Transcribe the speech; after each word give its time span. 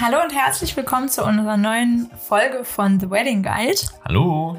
Hallo 0.00 0.16
und 0.22 0.34
herzlich 0.34 0.74
willkommen 0.78 1.10
zu 1.10 1.22
unserer 1.22 1.58
neuen 1.58 2.10
Folge 2.26 2.64
von 2.64 2.98
The 2.98 3.10
Wedding 3.10 3.42
Guide. 3.42 3.82
Hallo. 4.06 4.56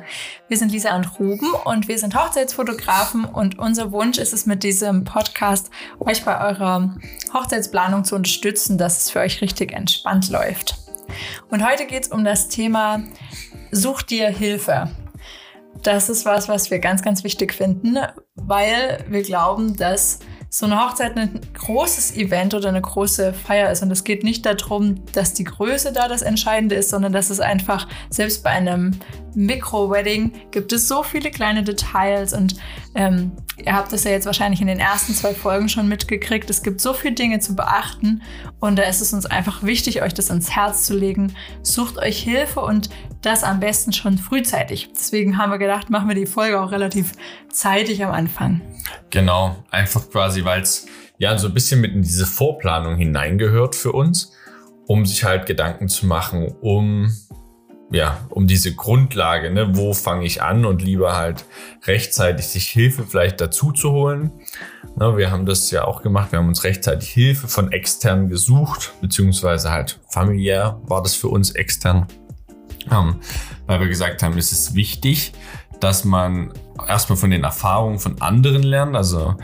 Wir 0.47 0.57
sind 0.57 0.71
Lisa 0.71 0.95
und 0.95 1.19
Ruben 1.19 1.51
und 1.65 1.87
wir 1.87 1.97
sind 1.97 2.13
Hochzeitsfotografen 2.13 3.25
und 3.25 3.57
unser 3.57 3.91
Wunsch 3.91 4.19
ist 4.19 4.33
es 4.33 4.45
mit 4.45 4.61
diesem 4.61 5.03
Podcast, 5.03 5.71
euch 5.99 6.23
bei 6.23 6.39
eurer 6.47 6.95
Hochzeitsplanung 7.33 8.03
zu 8.03 8.13
unterstützen, 8.15 8.77
dass 8.77 8.99
es 8.99 9.09
für 9.09 9.21
euch 9.21 9.41
richtig 9.41 9.73
entspannt 9.73 10.29
läuft. 10.29 10.75
Und 11.49 11.67
heute 11.67 11.87
geht 11.87 12.03
es 12.03 12.09
um 12.09 12.23
das 12.23 12.47
Thema 12.47 13.01
Such 13.71 14.03
dir 14.03 14.29
Hilfe. 14.29 14.91
Das 15.81 16.09
ist 16.09 16.23
was, 16.23 16.49
was 16.49 16.69
wir 16.69 16.77
ganz, 16.77 17.01
ganz 17.01 17.23
wichtig 17.23 17.55
finden, 17.55 17.97
weil 18.35 19.03
wir 19.07 19.23
glauben, 19.23 19.75
dass 19.75 20.19
so 20.53 20.65
eine 20.65 20.81
Hochzeit 20.81 21.15
ein 21.15 21.39
großes 21.53 22.17
Event 22.17 22.53
oder 22.53 22.67
eine 22.67 22.81
große 22.81 23.33
Feier 23.33 23.71
ist. 23.71 23.83
Und 23.83 23.89
es 23.89 24.03
geht 24.03 24.25
nicht 24.25 24.45
darum, 24.45 25.05
dass 25.13 25.33
die 25.33 25.45
Größe 25.45 25.93
da 25.93 26.09
das 26.09 26.21
Entscheidende 26.21 26.75
ist, 26.75 26.89
sondern 26.89 27.13
dass 27.13 27.29
es 27.29 27.39
einfach, 27.39 27.87
selbst 28.09 28.43
bei 28.43 28.49
einem 28.49 28.91
Mikro-Wedding 29.33 30.33
gibt 30.51 30.73
es 30.73 30.89
so 30.89 31.03
viele 31.03 31.31
kleine 31.31 31.63
Details 31.63 32.33
und 32.33 32.57
ähm, 32.95 33.31
ihr 33.63 33.73
habt 33.73 33.93
das 33.93 34.03
ja 34.03 34.11
jetzt 34.11 34.25
wahrscheinlich 34.25 34.59
in 34.59 34.67
den 34.67 34.79
ersten 34.79 35.13
zwei 35.13 35.33
Folgen 35.33 35.69
schon 35.69 35.87
mitgekriegt. 35.87 36.49
Es 36.49 36.63
gibt 36.63 36.81
so 36.81 36.93
viele 36.93 37.13
Dinge 37.13 37.39
zu 37.39 37.55
beachten 37.55 38.21
und 38.59 38.77
da 38.77 38.83
ist 38.83 38.99
es 38.99 39.13
uns 39.13 39.25
einfach 39.25 39.63
wichtig, 39.63 40.01
euch 40.01 40.13
das 40.13 40.29
ans 40.29 40.51
Herz 40.51 40.83
zu 40.83 40.97
legen. 40.97 41.33
Sucht 41.63 41.97
euch 41.97 42.21
Hilfe 42.21 42.59
und 42.59 42.89
das 43.21 43.43
am 43.43 43.59
besten 43.59 43.93
schon 43.93 44.17
frühzeitig. 44.17 44.89
Deswegen 44.93 45.37
haben 45.37 45.51
wir 45.51 45.57
gedacht, 45.57 45.89
machen 45.89 46.07
wir 46.07 46.15
die 46.15 46.25
Folge 46.25 46.59
auch 46.59 46.71
relativ 46.71 47.13
zeitig 47.49 48.03
am 48.03 48.11
Anfang. 48.11 48.61
Genau, 49.09 49.63
einfach 49.69 50.09
quasi, 50.09 50.43
weil 50.43 50.61
es 50.61 50.87
ja 51.17 51.37
so 51.37 51.47
ein 51.47 51.53
bisschen 51.53 51.81
mit 51.81 51.93
in 51.93 52.01
diese 52.01 52.25
Vorplanung 52.25 52.95
hineingehört 52.95 53.75
für 53.75 53.91
uns, 53.91 54.33
um 54.87 55.05
sich 55.05 55.23
halt 55.23 55.45
Gedanken 55.45 55.87
zu 55.87 56.07
machen, 56.07 56.55
um 56.61 57.11
ja, 57.91 58.25
um 58.29 58.47
diese 58.47 58.73
Grundlage, 58.73 59.51
ne, 59.51 59.75
wo 59.75 59.93
fange 59.93 60.25
ich 60.25 60.41
an 60.41 60.65
und 60.65 60.81
lieber 60.81 61.17
halt 61.17 61.45
rechtzeitig 61.85 62.47
sich 62.47 62.69
Hilfe 62.69 63.03
vielleicht 63.03 63.41
dazu 63.41 63.73
zu 63.73 63.91
holen. 63.91 64.31
Ne, 64.95 65.17
wir 65.17 65.29
haben 65.29 65.45
das 65.45 65.69
ja 65.71 65.83
auch 65.83 66.01
gemacht, 66.01 66.31
wir 66.31 66.39
haben 66.39 66.47
uns 66.47 66.63
rechtzeitig 66.63 67.09
Hilfe 67.09 67.49
von 67.49 67.71
extern 67.71 68.29
gesucht, 68.29 68.93
beziehungsweise 69.01 69.71
halt 69.71 69.99
familiär 70.09 70.79
war 70.83 71.03
das 71.03 71.15
für 71.15 71.27
uns 71.27 71.51
extern, 71.51 72.07
ähm, 72.91 73.17
weil 73.67 73.79
wir 73.81 73.87
gesagt 73.87 74.23
haben, 74.23 74.37
es 74.37 74.51
ist 74.51 74.73
wichtig, 74.75 75.33
dass 75.79 76.05
man 76.05 76.53
erstmal 76.87 77.17
von 77.17 77.31
den 77.31 77.43
Erfahrungen 77.43 77.99
von 77.99 78.21
anderen 78.21 78.63
lernt. 78.63 78.95
Also 78.95 79.35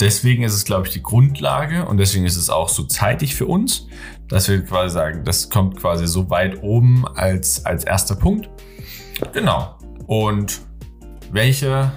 deswegen 0.00 0.42
ist 0.42 0.54
es, 0.54 0.64
glaube 0.64 0.86
ich, 0.86 0.92
die 0.92 1.02
Grundlage 1.02 1.86
und 1.86 1.98
deswegen 1.98 2.24
ist 2.24 2.36
es 2.36 2.50
auch 2.50 2.68
so 2.68 2.84
zeitig 2.84 3.34
für 3.34 3.46
uns, 3.46 3.86
dass 4.28 4.48
wir 4.48 4.62
quasi 4.64 4.94
sagen, 4.94 5.24
das 5.24 5.50
kommt 5.50 5.76
quasi 5.76 6.06
so 6.06 6.30
weit 6.30 6.62
oben 6.62 7.06
als, 7.06 7.64
als 7.64 7.84
erster 7.84 8.14
Punkt. 8.14 8.48
Genau. 9.32 9.76
Und 10.06 10.60
welche 11.32 11.90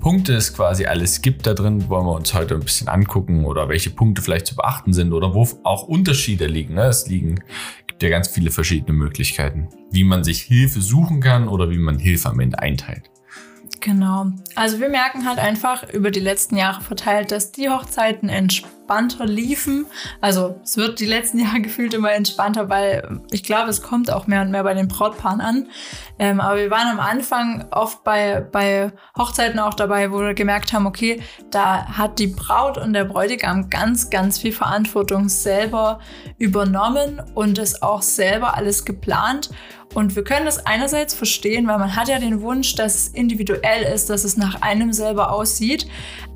Punkte 0.00 0.34
es 0.34 0.52
quasi 0.52 0.84
alles 0.86 1.22
gibt 1.22 1.46
da 1.46 1.54
drin, 1.54 1.88
wollen 1.88 2.06
wir 2.06 2.14
uns 2.14 2.34
heute 2.34 2.54
ein 2.54 2.60
bisschen 2.60 2.88
angucken 2.88 3.44
oder 3.44 3.68
welche 3.68 3.90
Punkte 3.90 4.20
vielleicht 4.20 4.48
zu 4.48 4.56
beachten 4.56 4.92
sind 4.92 5.12
oder 5.12 5.32
wo 5.32 5.48
auch 5.62 5.84
Unterschiede 5.84 6.46
liegen. 6.46 6.74
Ne? 6.74 6.86
Es 6.86 7.06
liegen, 7.06 7.40
ja 8.02 8.08
ganz 8.08 8.28
viele 8.28 8.50
verschiedene 8.50 8.92
Möglichkeiten, 8.92 9.68
wie 9.90 10.04
man 10.04 10.24
sich 10.24 10.42
Hilfe 10.42 10.80
suchen 10.80 11.20
kann 11.20 11.48
oder 11.48 11.70
wie 11.70 11.78
man 11.78 11.98
Hilfe 11.98 12.28
am 12.28 12.40
Ende 12.40 12.58
einteilt. 12.58 13.10
Genau. 13.80 14.26
Also 14.54 14.80
wir 14.80 14.88
merken 14.88 15.26
halt 15.26 15.38
einfach 15.38 15.92
über 15.92 16.10
die 16.10 16.20
letzten 16.20 16.56
Jahre 16.56 16.80
verteilt, 16.82 17.32
dass 17.32 17.50
die 17.52 17.68
Hochzeiten 17.68 18.28
entspannter 18.92 19.26
liefen. 19.26 19.86
Also 20.20 20.60
es 20.62 20.76
wird 20.76 21.00
die 21.00 21.06
letzten 21.06 21.38
Jahre 21.44 21.60
gefühlt 21.60 21.94
immer 21.94 22.12
entspannter, 22.12 22.68
weil 22.68 23.20
ich 23.30 23.42
glaube, 23.42 23.70
es 23.70 23.82
kommt 23.82 24.10
auch 24.10 24.26
mehr 24.26 24.42
und 24.42 24.50
mehr 24.50 24.64
bei 24.64 24.74
den 24.74 24.88
Brautpaaren 24.88 25.40
an. 25.40 25.68
Ähm, 26.18 26.40
aber 26.40 26.56
wir 26.56 26.70
waren 26.70 26.88
am 26.88 27.00
Anfang 27.00 27.66
oft 27.70 28.04
bei, 28.04 28.40
bei 28.40 28.92
Hochzeiten 29.16 29.58
auch 29.58 29.74
dabei, 29.74 30.12
wo 30.12 30.20
wir 30.20 30.34
gemerkt 30.34 30.72
haben, 30.72 30.86
okay, 30.86 31.22
da 31.50 31.86
hat 31.86 32.18
die 32.18 32.28
Braut 32.28 32.78
und 32.78 32.92
der 32.92 33.04
Bräutigam 33.04 33.70
ganz, 33.70 34.10
ganz 34.10 34.38
viel 34.38 34.52
Verantwortung 34.52 35.28
selber 35.28 36.00
übernommen 36.38 37.22
und 37.34 37.58
es 37.58 37.82
auch 37.82 38.02
selber 38.02 38.56
alles 38.56 38.84
geplant. 38.84 39.50
Und 39.94 40.16
wir 40.16 40.24
können 40.24 40.46
das 40.46 40.64
einerseits 40.64 41.12
verstehen, 41.12 41.66
weil 41.66 41.78
man 41.78 41.94
hat 41.94 42.08
ja 42.08 42.18
den 42.18 42.40
Wunsch, 42.40 42.74
dass 42.76 42.94
es 42.94 43.08
individuell 43.08 43.82
ist, 43.82 44.08
dass 44.08 44.24
es 44.24 44.36
nach 44.36 44.62
einem 44.62 44.92
selber 44.92 45.32
aussieht. 45.32 45.86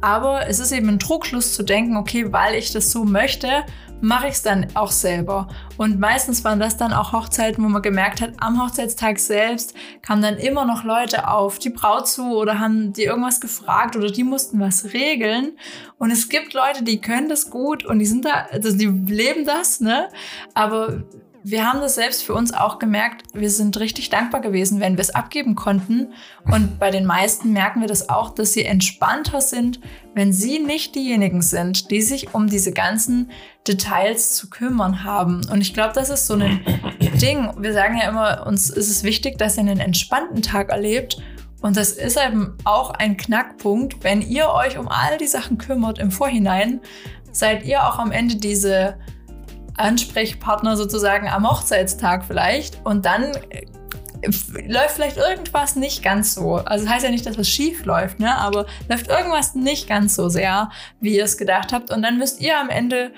Aber 0.01 0.47
es 0.49 0.59
ist 0.59 0.73
eben 0.73 0.89
ein 0.89 0.99
Trugschluss 0.99 1.55
zu 1.55 1.63
denken, 1.63 1.97
okay, 1.97 2.33
weil 2.33 2.55
ich 2.55 2.73
das 2.73 2.91
so 2.91 3.05
möchte, 3.05 3.65
mache 4.01 4.29
ich 4.29 4.35
es 4.35 4.43
dann 4.43 4.67
auch 4.75 4.91
selber. 4.91 5.49
Und 5.77 5.99
meistens 5.99 6.45
waren 6.45 6.61
das 6.61 6.77
dann 6.77 6.93
auch 6.93 7.13
Hochzeiten, 7.13 7.65
wo 7.65 7.69
man 7.69 7.83
gemerkt 7.83 8.21
hat, 8.21 8.33
am 8.39 8.63
Hochzeitstag 8.63 9.19
selbst 9.19 9.75
kamen 10.03 10.23
dann 10.23 10.37
immer 10.37 10.65
noch 10.65 10.85
Leute 10.85 11.29
auf 11.29 11.59
die 11.59 11.71
Braut 11.71 12.09
zu 12.09 12.37
oder 12.37 12.59
haben 12.59 12.93
die 12.93 13.05
irgendwas 13.05 13.41
gefragt 13.41 13.97
oder 13.97 14.11
die 14.11 14.25
mussten 14.25 14.61
was 14.61 14.93
regeln. 14.93 15.53
Und 15.99 16.11
es 16.11 16.29
gibt 16.29 16.53
Leute, 16.53 16.85
die 16.85 17.01
können 17.01 17.29
das 17.29 17.51
gut 17.51 17.85
und 17.85 17.99
die 17.99 18.07
sind 18.07 18.25
da, 18.25 18.47
also 18.53 18.77
die 18.77 18.87
leben 18.87 19.45
das, 19.45 19.81
ne? 19.81 20.09
Aber 20.55 21.05
wir 21.49 21.65
haben 21.65 21.81
das 21.81 21.95
selbst 21.95 22.25
für 22.25 22.35
uns 22.35 22.53
auch 22.53 22.81
gemerkt. 22.81 23.23
Wir 23.33 23.51
sind 23.51 23.79
richtig 23.79 24.11
dankbar 24.11 24.41
gewesen, 24.41 24.81
wenn 24.81 24.97
wir 24.97 25.03
es 25.03 25.15
abgeben 25.15 25.55
konnten. 25.55 26.13
Und 26.45 26.81
bei 26.81 26.91
den 26.91 27.07
meisten 27.07 27.53
merken 27.53 27.81
wir 27.81 27.87
das 27.87 28.09
auch, 28.09 28.31
dass 28.31 28.53
sie 28.53 28.65
entspannter 28.65 29.41
sind, 29.41 29.79
wenn 30.13 30.33
sie 30.33 30.59
nicht 30.59 30.97
diejenigen 30.97 31.43
sind, 31.43 31.93
die 31.93 32.03
sich 32.03 32.35
um 32.35 32.49
diese 32.49 32.73
ganzen 32.73 33.31
Details 33.69 34.35
zu 34.35 34.51
kümmern 34.51 35.05
haben. 35.05 35.47
Und 35.49 35.61
ich 35.61 35.73
glaube, 35.73 35.93
das 35.95 36.11
ist 36.11 36.27
so 36.27 36.35
ein 36.35 36.63
Ding. 37.23 37.53
Wir 37.59 37.73
sagen 37.73 37.97
ja 37.97 38.09
immer, 38.09 38.45
uns 38.45 38.69
ist 38.69 38.91
es 38.91 39.05
wichtig, 39.05 39.39
dass 39.39 39.57
ihr 39.57 39.61
einen 39.61 39.79
entspannten 39.79 40.43
Tag 40.43 40.71
erlebt. 40.71 41.23
Und 41.63 41.77
das 41.77 41.93
ist 41.93 42.19
eben 42.19 42.59
auch 42.65 42.91
ein 42.91 43.17
Knackpunkt, 43.17 44.03
wenn 44.03 44.21
ihr 44.21 44.51
euch 44.51 44.79
um 44.79 44.89
all 44.89 45.17
die 45.17 45.29
Sachen 45.29 45.59
kümmert 45.59 46.01
im 46.01 46.11
Vorhinein, 46.11 46.81
seid 47.31 47.65
ihr 47.65 47.87
auch 47.87 48.01
am 48.01 48.11
Ende 48.11 48.35
diese 48.35 48.97
Ansprechpartner 49.77 50.77
sozusagen 50.77 51.29
am 51.29 51.49
Hochzeitstag 51.49 52.25
vielleicht 52.25 52.85
und 52.85 53.05
dann 53.05 53.25
äh, 53.51 53.67
läuft 54.67 54.93
vielleicht 54.93 55.17
irgendwas 55.17 55.77
nicht 55.77 56.03
ganz 56.03 56.35
so. 56.35 56.57
Also 56.57 56.85
das 56.85 56.95
heißt 56.95 57.05
ja 57.05 57.11
nicht, 57.11 57.27
dass 57.27 57.39
was 57.39 57.49
schief 57.49 57.85
läuft, 57.85 58.19
ne? 58.19 58.37
aber 58.37 58.67
läuft 58.89 59.09
irgendwas 59.09 59.55
nicht 59.55 59.89
ganz 59.89 60.15
so 60.15 60.29
sehr, 60.29 60.71
wie 61.01 61.17
ihr 61.17 61.25
es 61.25 61.37
gedacht 61.37 61.73
habt 61.73 61.91
und 61.91 62.03
dann 62.03 62.19
müsst 62.19 62.41
ihr 62.41 62.59
am 62.59 62.69
Ende 62.69 63.13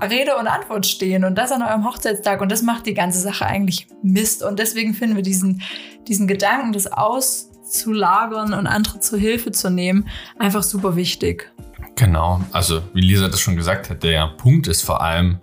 Rede 0.00 0.36
und 0.36 0.46
Antwort 0.46 0.86
stehen 0.86 1.24
und 1.24 1.36
das 1.36 1.52
an 1.52 1.62
eurem 1.62 1.84
Hochzeitstag 1.84 2.40
und 2.40 2.50
das 2.50 2.62
macht 2.62 2.86
die 2.86 2.94
ganze 2.94 3.20
Sache 3.20 3.46
eigentlich 3.46 3.88
Mist 4.02 4.42
und 4.42 4.58
deswegen 4.58 4.94
finden 4.94 5.16
wir 5.16 5.22
diesen, 5.22 5.62
diesen 6.08 6.26
Gedanken, 6.26 6.72
das 6.72 6.90
auszulagern 6.90 8.54
und 8.54 8.66
andere 8.66 9.00
zur 9.00 9.18
Hilfe 9.18 9.52
zu 9.52 9.70
nehmen, 9.70 10.08
einfach 10.38 10.62
super 10.62 10.96
wichtig. 10.96 11.52
Genau, 11.94 12.40
also 12.52 12.82
wie 12.94 13.02
Lisa 13.02 13.28
das 13.28 13.40
schon 13.40 13.56
gesagt 13.56 13.90
hat, 13.90 14.02
der 14.02 14.28
Punkt 14.38 14.66
ist 14.66 14.82
vor 14.82 15.02
allem, 15.02 15.38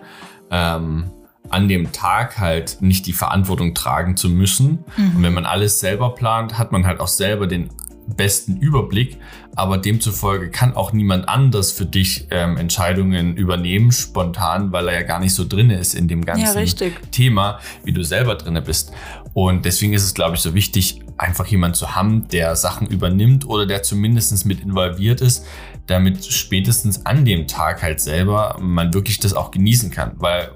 ähm, 0.51 1.11
an 1.49 1.67
dem 1.67 1.91
Tag 1.91 2.37
halt 2.39 2.77
nicht 2.81 3.07
die 3.07 3.13
Verantwortung 3.13 3.73
tragen 3.73 4.17
zu 4.17 4.29
müssen. 4.29 4.83
Mhm. 4.97 5.15
Und 5.17 5.23
wenn 5.23 5.33
man 5.33 5.45
alles 5.45 5.79
selber 5.79 6.13
plant, 6.13 6.57
hat 6.57 6.71
man 6.71 6.85
halt 6.85 6.99
auch 6.99 7.07
selber 7.07 7.47
den 7.47 7.69
besten 8.15 8.57
Überblick, 8.57 9.17
aber 9.55 9.77
demzufolge 9.77 10.49
kann 10.49 10.75
auch 10.75 10.93
niemand 10.93 11.29
anders 11.29 11.71
für 11.71 11.85
dich 11.85 12.27
ähm, 12.31 12.57
Entscheidungen 12.57 13.35
übernehmen, 13.35 13.91
spontan, 13.91 14.71
weil 14.71 14.87
er 14.87 14.95
ja 14.95 15.01
gar 15.03 15.19
nicht 15.19 15.33
so 15.33 15.47
drin 15.47 15.69
ist 15.69 15.93
in 15.93 16.07
dem 16.07 16.25
ganzen 16.25 16.57
ja, 16.57 16.89
Thema, 17.11 17.59
wie 17.83 17.91
du 17.91 18.03
selber 18.03 18.35
drin 18.35 18.59
bist. 18.65 18.91
Und 19.33 19.65
deswegen 19.65 19.93
ist 19.93 20.03
es, 20.03 20.13
glaube 20.13 20.35
ich, 20.35 20.41
so 20.41 20.53
wichtig, 20.53 21.01
einfach 21.17 21.45
jemand 21.47 21.75
zu 21.75 21.95
haben, 21.95 22.27
der 22.29 22.55
Sachen 22.55 22.87
übernimmt 22.87 23.45
oder 23.45 23.65
der 23.65 23.83
zumindest 23.83 24.45
mit 24.45 24.61
involviert 24.61 25.21
ist, 25.21 25.45
damit 25.89 26.25
spätestens 26.25 27.05
an 27.05 27.25
dem 27.25 27.47
Tag 27.47 27.81
halt 27.81 27.99
selber 27.99 28.57
man 28.59 28.93
wirklich 28.93 29.19
das 29.19 29.33
auch 29.33 29.51
genießen 29.51 29.91
kann. 29.91 30.13
Weil 30.17 30.51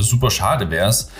super 0.00 0.30
schade 0.30 0.70
wäre 0.70 0.88
es, 0.88 1.10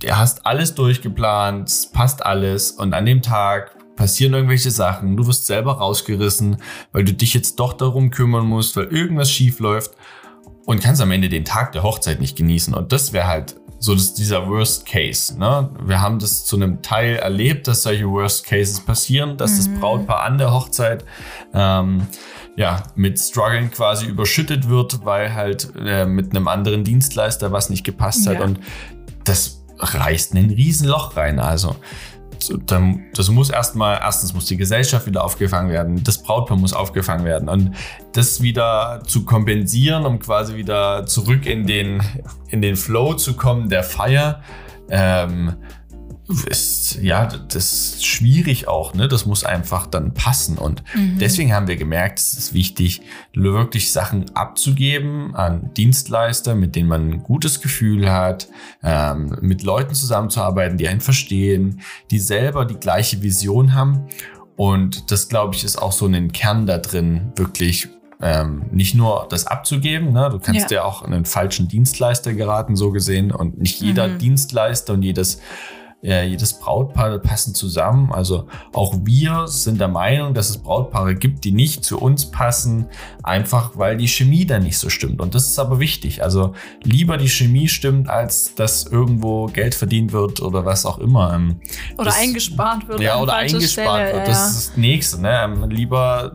du 0.00 0.16
hast 0.16 0.46
alles 0.46 0.74
durchgeplant, 0.74 1.68
es 1.68 1.90
passt 1.90 2.24
alles 2.24 2.70
und 2.70 2.94
an 2.94 3.06
dem 3.06 3.22
Tag 3.22 3.76
passieren 3.96 4.34
irgendwelche 4.34 4.70
Sachen, 4.70 5.16
du 5.16 5.26
wirst 5.26 5.46
selber 5.46 5.74
rausgerissen, 5.74 6.56
weil 6.92 7.04
du 7.04 7.12
dich 7.12 7.34
jetzt 7.34 7.56
doch 7.60 7.72
darum 7.72 8.10
kümmern 8.10 8.46
musst, 8.46 8.76
weil 8.76 8.86
irgendwas 8.86 9.30
schief 9.30 9.60
läuft 9.60 9.92
und 10.66 10.82
kannst 10.82 11.00
am 11.00 11.10
Ende 11.10 11.28
den 11.28 11.44
Tag 11.44 11.72
der 11.72 11.82
Hochzeit 11.82 12.20
nicht 12.20 12.36
genießen. 12.36 12.74
Und 12.74 12.92
das 12.92 13.12
wäre 13.12 13.26
halt 13.26 13.56
so 13.78 13.94
das, 13.94 14.14
dieser 14.14 14.48
Worst 14.48 14.86
Case. 14.86 15.38
Ne? 15.38 15.70
Wir 15.84 16.00
haben 16.00 16.18
das 16.18 16.44
zu 16.44 16.56
einem 16.56 16.80
Teil 16.82 17.16
erlebt, 17.16 17.68
dass 17.68 17.82
solche 17.82 18.08
Worst 18.08 18.46
Cases 18.46 18.80
passieren, 18.80 19.36
dass 19.36 19.52
mhm. 19.52 19.56
das 19.56 19.80
Brautpaar 19.80 20.22
an 20.24 20.38
der 20.38 20.52
Hochzeit 20.52 21.04
ähm, 21.52 22.06
ja, 22.56 22.84
mit 22.94 23.18
Struggeln 23.18 23.70
quasi 23.70 24.06
überschüttet 24.06 24.68
wird, 24.68 25.04
weil 25.04 25.34
halt 25.34 25.72
äh, 25.76 26.06
mit 26.06 26.30
einem 26.30 26.48
anderen 26.48 26.84
Dienstleister 26.84 27.52
was 27.52 27.70
nicht 27.70 27.84
gepasst 27.84 28.26
hat. 28.28 28.40
Und 28.40 28.60
das 29.24 29.64
reißt 29.78 30.34
ein 30.34 30.50
Riesenloch 30.50 31.16
rein. 31.16 31.40
Also 31.40 31.76
das 32.66 33.28
muss 33.30 33.50
erstmal, 33.50 33.98
erstens 34.02 34.34
muss 34.34 34.46
die 34.46 34.56
Gesellschaft 34.56 35.06
wieder 35.06 35.24
aufgefangen 35.24 35.70
werden, 35.70 36.02
das 36.04 36.22
Brautpaar 36.22 36.56
muss 36.56 36.72
aufgefangen 36.72 37.24
werden 37.24 37.48
und 37.48 37.72
das 38.12 38.42
wieder 38.42 39.02
zu 39.06 39.24
kompensieren, 39.24 40.04
um 40.04 40.18
quasi 40.18 40.56
wieder 40.56 41.06
zurück 41.06 41.46
in 41.46 41.66
den, 41.66 42.02
in 42.48 42.60
den 42.60 42.76
Flow 42.76 43.14
zu 43.14 43.34
kommen 43.34 43.68
der 43.68 43.82
Feier, 43.82 44.42
ähm, 44.90 45.54
ist, 46.46 46.98
ja, 47.02 47.26
das 47.26 47.72
ist 47.72 48.06
schwierig 48.06 48.66
auch, 48.66 48.94
ne? 48.94 49.08
Das 49.08 49.26
muss 49.26 49.44
einfach 49.44 49.86
dann 49.86 50.14
passen. 50.14 50.56
Und 50.56 50.82
mhm. 50.94 51.18
deswegen 51.18 51.52
haben 51.52 51.68
wir 51.68 51.76
gemerkt, 51.76 52.18
es 52.18 52.34
ist 52.34 52.54
wichtig, 52.54 53.02
wirklich 53.34 53.92
Sachen 53.92 54.34
abzugeben 54.34 55.34
an 55.34 55.72
Dienstleister, 55.74 56.54
mit 56.54 56.76
denen 56.76 56.88
man 56.88 57.10
ein 57.10 57.22
gutes 57.22 57.60
Gefühl 57.60 58.10
hat, 58.10 58.48
ähm, 58.82 59.36
mit 59.42 59.62
Leuten 59.62 59.94
zusammenzuarbeiten, 59.94 60.78
die 60.78 60.88
einen 60.88 61.02
verstehen, 61.02 61.82
die 62.10 62.18
selber 62.18 62.64
die 62.64 62.76
gleiche 62.76 63.22
Vision 63.22 63.74
haben. 63.74 64.06
Und 64.56 65.10
das, 65.10 65.28
glaube 65.28 65.54
ich, 65.54 65.64
ist 65.64 65.76
auch 65.76 65.92
so 65.92 66.06
ein 66.06 66.32
Kern 66.32 66.66
da 66.66 66.78
drin, 66.78 67.32
wirklich 67.36 67.88
ähm, 68.22 68.66
nicht 68.70 68.94
nur 68.94 69.26
das 69.28 69.46
abzugeben, 69.46 70.12
ne? 70.12 70.30
du 70.30 70.38
kannst 70.38 70.70
ja. 70.70 70.78
ja 70.78 70.84
auch 70.84 71.02
einen 71.02 71.26
falschen 71.26 71.68
Dienstleister 71.68 72.32
geraten, 72.32 72.76
so 72.76 72.90
gesehen, 72.90 73.32
und 73.32 73.58
nicht 73.58 73.80
jeder 73.80 74.08
mhm. 74.08 74.18
Dienstleister 74.18 74.94
und 74.94 75.02
jedes 75.02 75.40
äh, 76.04 76.26
jedes 76.26 76.52
Brautpaar 76.54 77.18
passen 77.18 77.54
zusammen. 77.54 78.12
Also 78.12 78.46
auch 78.72 78.94
wir 79.02 79.48
sind 79.48 79.80
der 79.80 79.88
Meinung, 79.88 80.34
dass 80.34 80.50
es 80.50 80.58
Brautpaare 80.58 81.14
gibt, 81.14 81.44
die 81.44 81.52
nicht 81.52 81.84
zu 81.84 81.98
uns 81.98 82.30
passen, 82.30 82.86
einfach 83.22 83.72
weil 83.74 83.96
die 83.96 84.08
Chemie 84.08 84.44
dann 84.44 84.62
nicht 84.62 84.78
so 84.78 84.90
stimmt. 84.90 85.20
Und 85.20 85.34
das 85.34 85.46
ist 85.46 85.58
aber 85.58 85.80
wichtig. 85.80 86.22
Also 86.22 86.52
lieber 86.82 87.16
die 87.16 87.28
Chemie 87.28 87.68
stimmt, 87.68 88.08
als 88.08 88.54
dass 88.54 88.84
irgendwo 88.84 89.46
Geld 89.46 89.74
verdient 89.74 90.12
wird 90.12 90.42
oder 90.42 90.64
was 90.64 90.84
auch 90.84 90.98
immer. 90.98 91.34
Ähm, 91.34 91.60
oder 91.94 92.06
das, 92.06 92.18
eingespart 92.18 92.86
wird. 92.88 93.00
Ja, 93.00 93.20
oder 93.20 93.36
eingespart 93.36 94.02
Stelle, 94.02 94.14
wird. 94.14 94.28
Das 94.28 94.38
ja. 94.38 94.46
ist 94.46 94.68
das 94.68 94.76
Nächste. 94.76 95.20
Ne? 95.22 95.40
Ähm, 95.44 95.70
lieber, 95.70 96.32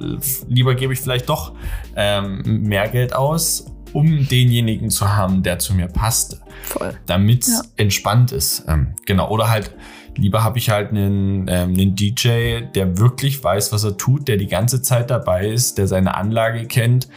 lieber 0.47 0.75
gebe 0.75 0.93
ich 0.93 0.99
vielleicht 0.99 1.29
doch 1.29 1.53
ähm, 1.95 2.41
mehr 2.63 2.87
Geld 2.87 3.13
aus, 3.13 3.65
um 3.93 4.27
denjenigen 4.27 4.89
zu 4.89 5.15
haben, 5.15 5.43
der 5.43 5.59
zu 5.59 5.73
mir 5.73 5.87
passt. 5.87 6.41
Voll. 6.63 6.93
Damit 7.05 7.43
es 7.43 7.49
ja. 7.49 7.61
entspannt 7.77 8.31
ist. 8.31 8.65
Ähm, 8.67 8.95
genau. 9.05 9.29
Oder 9.29 9.49
halt, 9.49 9.73
lieber 10.15 10.43
habe 10.43 10.57
ich 10.57 10.69
halt 10.69 10.91
einen, 10.91 11.47
ähm, 11.47 11.73
einen 11.73 11.95
DJ, 11.95 12.61
der 12.73 12.97
wirklich 12.97 13.43
weiß, 13.43 13.71
was 13.71 13.83
er 13.83 13.97
tut, 13.97 14.27
der 14.27 14.37
die 14.37 14.47
ganze 14.47 14.81
Zeit 14.81 15.09
dabei 15.09 15.47
ist, 15.47 15.77
der 15.77 15.87
seine 15.87 16.15
Anlage 16.15 16.65
kennt, 16.65 17.07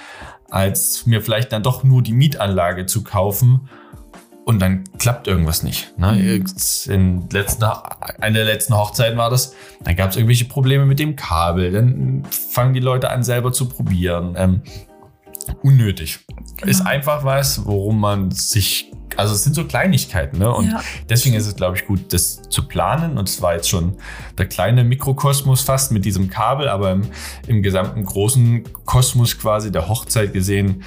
als 0.50 1.06
mir 1.06 1.22
vielleicht 1.22 1.52
dann 1.52 1.62
doch 1.62 1.84
nur 1.84 2.02
die 2.02 2.12
Mietanlage 2.12 2.86
zu 2.86 3.02
kaufen 3.02 3.68
und 4.44 4.60
dann 4.60 4.84
klappt 4.98 5.28
irgendwas 5.28 5.62
nicht. 5.62 5.96
Ne? 5.98 6.12
Mhm. 6.12 6.92
In 6.92 7.28
letzten, 7.30 7.64
einer 7.64 8.38
der 8.38 8.44
letzten 8.44 8.76
Hochzeiten 8.76 9.16
war 9.16 9.30
das, 9.30 9.54
dann 9.84 9.96
gab 9.96 10.10
es 10.10 10.16
irgendwelche 10.16 10.46
Probleme 10.46 10.84
mit 10.84 10.98
dem 10.98 11.16
Kabel, 11.16 11.72
dann 11.72 12.24
fangen 12.30 12.74
die 12.74 12.80
Leute 12.80 13.10
an 13.10 13.22
selber 13.22 13.52
zu 13.52 13.68
probieren. 13.68 14.34
Ähm, 14.36 14.62
unnötig. 15.62 16.20
Genau. 16.56 16.70
Ist 16.70 16.82
einfach 16.82 17.24
was, 17.24 17.64
worum 17.64 18.00
man 18.00 18.30
sich 18.30 18.92
also 19.16 19.34
es 19.34 19.44
sind 19.44 19.54
so 19.54 19.64
Kleinigkeiten, 19.64 20.38
ne? 20.38 20.50
Und 20.50 20.70
ja. 20.70 20.80
deswegen 21.08 21.34
ist 21.34 21.46
es, 21.46 21.54
glaube 21.54 21.76
ich, 21.76 21.86
gut, 21.86 22.12
das 22.12 22.42
zu 22.48 22.66
planen. 22.66 23.18
Und 23.18 23.28
es 23.28 23.42
war 23.42 23.54
jetzt 23.54 23.68
schon 23.68 23.96
der 24.38 24.46
kleine 24.46 24.84
Mikrokosmos 24.84 25.62
fast 25.62 25.92
mit 25.92 26.04
diesem 26.04 26.30
Kabel, 26.30 26.68
aber 26.68 26.92
im, 26.92 27.02
im 27.46 27.62
gesamten 27.62 28.04
großen 28.04 28.64
Kosmos 28.84 29.38
quasi 29.38 29.70
der 29.70 29.88
Hochzeit 29.88 30.32
gesehen, 30.32 30.82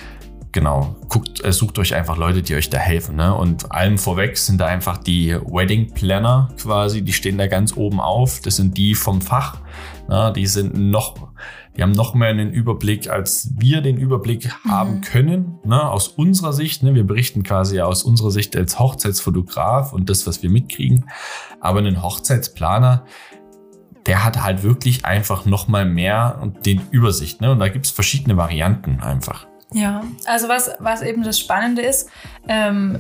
genau, 0.52 0.96
guckt, 1.10 1.44
äh, 1.44 1.52
sucht 1.52 1.78
euch 1.80 1.94
einfach 1.94 2.18
Leute, 2.18 2.42
die 2.42 2.56
euch 2.56 2.70
da 2.70 2.78
helfen. 2.78 3.18
Ne? 3.18 3.34
Und 3.36 3.72
allem 3.72 3.98
vorweg 3.98 4.38
sind 4.38 4.60
da 4.60 4.66
einfach 4.66 4.98
die 4.98 5.36
Wedding 5.46 5.94
Planner 5.94 6.50
quasi, 6.60 7.04
die 7.04 7.14
stehen 7.14 7.38
da 7.38 7.48
ganz 7.48 7.76
oben 7.76 8.00
auf. 8.00 8.40
Das 8.42 8.56
sind 8.56 8.78
die 8.78 8.96
vom 8.96 9.22
Fach. 9.22 9.60
Ne? 10.08 10.34
Die 10.36 10.48
sind 10.48 10.76
noch 10.76 11.30
die 11.78 11.84
haben 11.84 11.92
noch 11.92 12.14
mehr 12.14 12.30
einen 12.30 12.52
Überblick, 12.52 13.10
als 13.10 13.52
wir 13.58 13.82
den 13.82 13.98
Überblick 13.98 14.46
mhm. 14.46 14.72
haben 14.72 15.02
können, 15.02 15.60
ne, 15.64 15.90
aus 15.90 16.08
unserer 16.08 16.54
Sicht. 16.54 16.84
Ne, 16.84 16.96
wir 16.96 17.06
berichten 17.06 17.44
quasi 17.44 17.82
aus 17.82 18.04
unserer 18.04 18.32
Sicht 18.32 18.56
als 18.56 18.80
Hochzeitsfotograf 18.80 19.94
und 19.94 20.10
das, 20.10 20.26
was 20.26 20.42
wir 20.42 20.50
mitkriegen. 20.50 21.10
Aber 21.60 21.80
ein 21.80 22.02
Hochzeitsplaner, 22.02 23.06
der 24.06 24.24
hat 24.24 24.42
halt 24.42 24.64
wirklich 24.64 25.06
einfach 25.06 25.46
noch 25.46 25.68
mal 25.68 25.86
mehr 25.86 26.40
und 26.42 26.66
den 26.66 26.82
Übersicht. 26.92 27.42
Ne? 27.42 27.52
Und 27.52 27.60
da 27.60 27.68
gibt 27.70 27.86
es 27.86 27.92
verschiedene 27.92 28.38
Varianten 28.38 29.00
einfach. 29.02 29.48
Ja, 29.74 30.04
also 30.26 30.48
was, 30.48 30.72
was 30.80 31.02
eben 31.02 31.24
das 31.24 31.40
Spannende 31.40 31.82
ist, 31.82 32.10
ähm, 32.48 33.00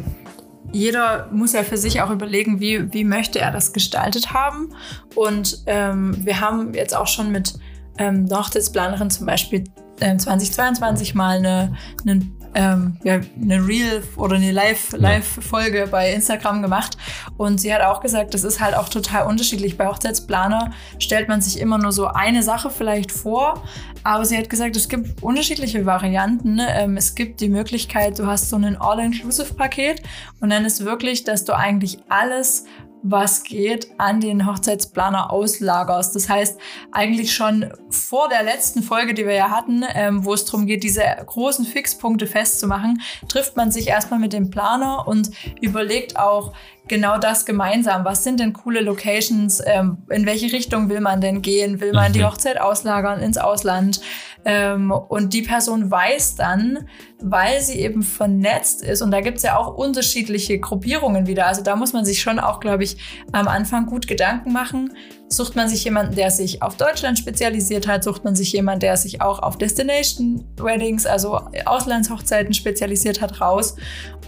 jeder 0.71 1.29
muss 1.31 1.53
ja 1.53 1.63
für 1.63 1.77
sich 1.77 2.01
auch 2.01 2.09
überlegen, 2.09 2.59
wie, 2.59 2.91
wie 2.91 3.03
möchte 3.03 3.39
er 3.39 3.51
das 3.51 3.71
gestaltet 3.71 4.33
haben. 4.33 4.73
Und 5.13 5.63
ähm, 5.67 6.17
wir 6.25 6.41
haben 6.41 6.73
jetzt 6.73 6.95
auch 6.95 7.07
schon 7.07 7.31
mit 7.31 7.53
ähm, 7.97 8.27
Hochzeitsplanerin 8.31 9.09
zum 9.09 9.25
Beispiel 9.25 9.63
äh, 9.99 10.17
2022 10.17 11.15
mal 11.15 11.37
eine, 11.37 11.73
eine, 12.05 12.21
ähm, 12.53 12.97
ja, 13.03 13.19
eine 13.41 13.65
Reel 13.65 14.03
oder 14.15 14.35
eine 14.35 14.51
Live-Folge 14.51 15.79
Live 15.79 15.91
bei 15.91 16.13
Instagram 16.13 16.61
gemacht. 16.61 16.97
Und 17.37 17.59
sie 17.59 17.73
hat 17.73 17.81
auch 17.81 18.01
gesagt, 18.01 18.33
das 18.33 18.43
ist 18.43 18.59
halt 18.59 18.75
auch 18.75 18.89
total 18.89 19.27
unterschiedlich. 19.27 19.77
Bei 19.77 19.87
Hochzeitsplaner 19.87 20.71
stellt 20.99 21.27
man 21.27 21.41
sich 21.41 21.59
immer 21.59 21.77
nur 21.77 21.91
so 21.91 22.07
eine 22.07 22.43
Sache 22.43 22.69
vielleicht 22.69 23.11
vor. 23.11 23.63
Aber 24.03 24.23
sie 24.25 24.37
hat 24.37 24.49
gesagt, 24.49 24.75
es 24.75 24.87
gibt 24.87 25.23
unterschiedliche 25.23 25.85
Varianten. 25.85 26.59
Ähm, 26.59 26.95
es 26.95 27.15
gibt 27.15 27.41
die 27.41 27.49
Möglichkeit, 27.49 28.19
du 28.19 28.27
hast 28.27 28.49
so 28.49 28.55
ein 28.55 28.77
All-Inclusive-Paket 28.79 30.03
und 30.41 30.49
dann 30.51 30.63
ist 30.63 30.85
wirklich, 30.85 31.23
dass 31.23 31.43
du 31.43 31.55
eigentlich 31.55 31.97
alles 32.07 32.65
was 33.07 33.43
geht, 33.43 33.87
an 33.99 34.19
den 34.19 34.47
Hochzeitsplaner 34.47 35.31
auslagerst. 35.31 36.15
Das 36.15 36.27
heißt, 36.27 36.59
eigentlich 36.91 37.33
schon 37.33 37.71
vor 37.89 38.29
der 38.29 38.43
letzten 38.43 38.81
Folge, 38.81 39.13
die 39.13 39.25
wir 39.25 39.35
ja 39.35 39.51
hatten, 39.51 39.83
ähm, 39.93 40.25
wo 40.25 40.33
es 40.33 40.45
darum 40.45 40.65
geht, 40.65 40.83
diese 40.83 41.03
großen 41.25 41.65
Fixpunkte 41.65 42.25
festzumachen, 42.25 43.01
trifft 43.29 43.55
man 43.57 43.71
sich 43.71 43.87
erstmal 43.87 44.19
mit 44.19 44.33
dem 44.33 44.49
Planer 44.49 45.07
und 45.07 45.29
überlegt 45.61 46.17
auch, 46.17 46.53
genau 46.87 47.17
das 47.17 47.45
gemeinsam. 47.45 48.05
Was 48.05 48.23
sind 48.23 48.39
denn 48.39 48.53
coole 48.53 48.81
Locations? 48.81 49.61
Ähm, 49.65 49.97
in 50.09 50.25
welche 50.25 50.51
Richtung 50.51 50.89
will 50.89 51.01
man 51.01 51.21
denn 51.21 51.41
gehen? 51.41 51.81
Will 51.81 51.93
man 51.93 52.11
mhm. 52.11 52.13
die 52.13 52.25
Hochzeit 52.25 52.59
auslagern 52.59 53.21
ins 53.21 53.37
Ausland? 53.37 54.01
Ähm, 54.45 54.91
und 54.91 55.33
die 55.33 55.41
Person 55.41 55.89
weiß 55.89 56.35
dann, 56.35 56.87
weil 57.19 57.61
sie 57.61 57.79
eben 57.79 58.03
vernetzt 58.03 58.83
ist, 58.83 59.01
und 59.01 59.09
da 59.09 59.21
gibt 59.21 59.37
es 59.37 59.43
ja 59.43 59.57
auch 59.57 59.75
unterschiedliche 59.75 60.59
Gruppierungen 60.59 61.25
wieder. 61.25 61.47
Also 61.47 61.63
da 61.63 61.75
muss 61.75 61.93
man 61.93 62.05
sich 62.05 62.21
schon 62.21 62.39
auch, 62.39 62.59
glaube 62.59 62.83
ich, 62.83 62.97
am 63.31 63.47
Anfang 63.47 63.87
gut 63.87 64.07
Gedanken 64.07 64.53
machen. 64.53 64.93
Sucht 65.29 65.55
man 65.55 65.67
sich 65.67 65.83
jemanden, 65.83 66.15
der 66.15 66.29
sich 66.29 66.61
auf 66.61 66.77
Deutschland 66.77 67.17
spezialisiert 67.17 67.87
hat? 67.87 68.03
Sucht 68.03 68.23
man 68.23 68.35
sich 68.35 68.51
jemanden, 68.53 68.81
der 68.81 68.97
sich 68.97 69.21
auch 69.21 69.39
auf 69.39 69.57
Destination 69.57 70.45
Weddings, 70.57 71.07
also 71.07 71.41
Auslandshochzeiten 71.65 72.53
spezialisiert 72.53 73.21
hat, 73.21 73.41
raus? 73.41 73.75